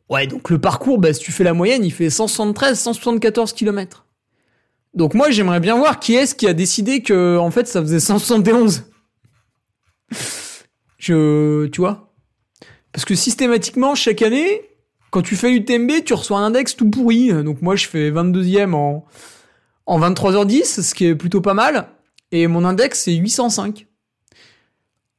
[0.09, 4.07] Ouais, donc le parcours, bah, si tu fais la moyenne, il fait 173, 174 km.
[4.93, 8.01] Donc moi, j'aimerais bien voir qui est-ce qui a décidé que, en fait, ça faisait
[8.01, 8.85] 171.
[10.99, 12.12] Je, tu vois?
[12.93, 14.62] Parce que systématiquement, chaque année,
[15.11, 17.32] quand tu fais l'UTMB, tu reçois un index tout pourri.
[17.43, 19.07] Donc moi, je fais 22e en,
[19.87, 21.89] en 23h10, ce qui est plutôt pas mal.
[22.31, 23.87] Et mon index, c'est 805.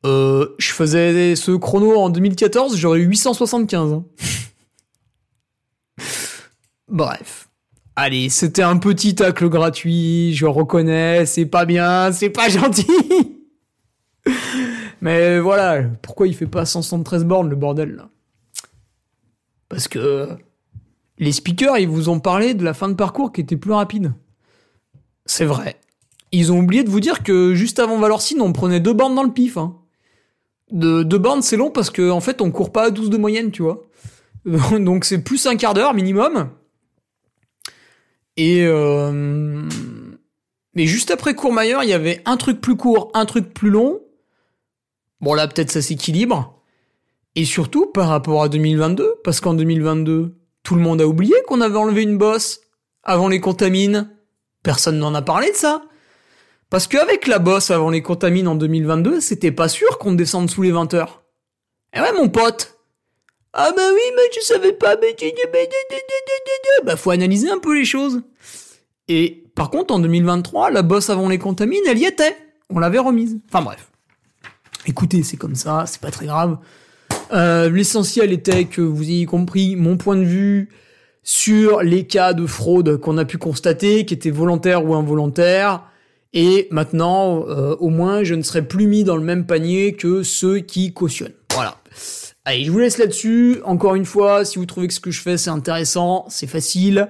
[0.05, 3.93] Euh, je faisais ce chrono en 2014, j'aurais eu 875.
[3.93, 4.05] hein.
[6.89, 7.49] Bref.
[7.95, 12.87] Allez, c'était un petit tacle gratuit, je reconnais, c'est pas bien, c'est pas gentil.
[14.99, 18.09] Mais voilà, pourquoi il fait pas 173 bornes le bordel là?
[19.69, 20.29] Parce que
[21.19, 24.13] les speakers, ils vous ont parlé de la fin de parcours qui était plus rapide.
[25.25, 25.79] C'est vrai.
[26.31, 29.23] Ils ont oublié de vous dire que juste avant Valorcine, on prenait deux bornes dans
[29.23, 29.57] le pif.
[29.57, 29.77] Hein.
[30.71, 33.17] De, deux bornes, c'est long parce qu'en en fait, on court pas à 12 de
[33.17, 33.83] moyenne, tu vois.
[34.45, 36.49] Donc c'est plus un quart d'heure minimum.
[38.35, 39.67] Et euh...
[40.73, 44.01] mais juste après Courmayeur, il y avait un truc plus court, un truc plus long.
[45.21, 46.59] Bon là, peut-être ça s'équilibre.
[47.35, 51.61] Et surtout par rapport à 2022, parce qu'en 2022, tout le monde a oublié qu'on
[51.61, 52.61] avait enlevé une bosse
[53.03, 54.09] avant les contamines.
[54.63, 55.83] Personne n'en a parlé de ça.
[56.69, 60.63] Parce qu'avec la bosse avant les contamines en 2022, c'était pas sûr qu'on descende sous
[60.63, 61.23] les 20 heures.
[61.95, 62.79] Eh ouais, mon pote.
[63.53, 65.15] Ah bah oui, mais je savais pas, mais...
[66.83, 68.23] Bah faut analyser un peu les choses.
[69.07, 72.35] Et par contre, en 2023, la bosse avant les contamines, elle y était.
[72.71, 73.37] On l'avait remise.
[73.49, 73.91] Enfin bref.
[74.87, 76.57] Écoutez, c'est comme ça, c'est pas très grave.
[77.31, 80.69] Euh, L'essentiel était que vous ayez compris mon point de vue
[81.23, 85.83] sur les cas de fraude qu'on a pu constater, qui étaient volontaires ou involontaires.
[86.33, 90.23] Et maintenant, euh, au moins, je ne serai plus mis dans le même panier que
[90.23, 91.33] ceux qui cautionnent.
[91.53, 91.77] Voilà.
[92.45, 93.59] Allez, je vous laisse là-dessus.
[93.63, 97.07] Encore une fois, si vous trouvez que ce que je fais c'est intéressant, c'est facile.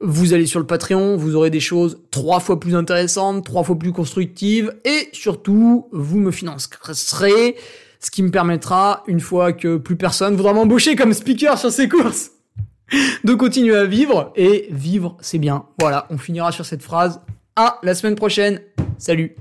[0.00, 3.78] Vous allez sur le Patreon, vous aurez des choses trois fois plus intéressantes, trois fois
[3.78, 7.56] plus constructives, et surtout, vous me financerez,
[8.00, 11.86] ce qui me permettra, une fois que plus personne voudra m'embaucher comme speaker sur ces
[11.86, 12.30] courses,
[13.24, 15.64] de continuer à vivre, et vivre, c'est bien.
[15.78, 17.20] Voilà, on finira sur cette phrase.
[17.56, 18.60] À la semaine prochaine.
[18.98, 19.34] Salut.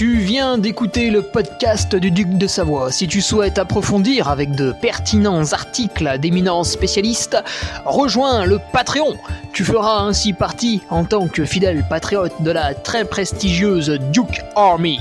[0.00, 2.90] Tu viens d'écouter le podcast du Duc de Savoie.
[2.90, 7.36] Si tu souhaites approfondir avec de pertinents articles d'éminents spécialistes,
[7.84, 9.18] rejoins le Patreon.
[9.52, 14.98] Tu feras ainsi partie, en tant que fidèle patriote, de la très prestigieuse Duke Army.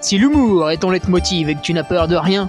[0.00, 2.48] Si l'humour est ton leitmotiv et que tu n'as peur de rien,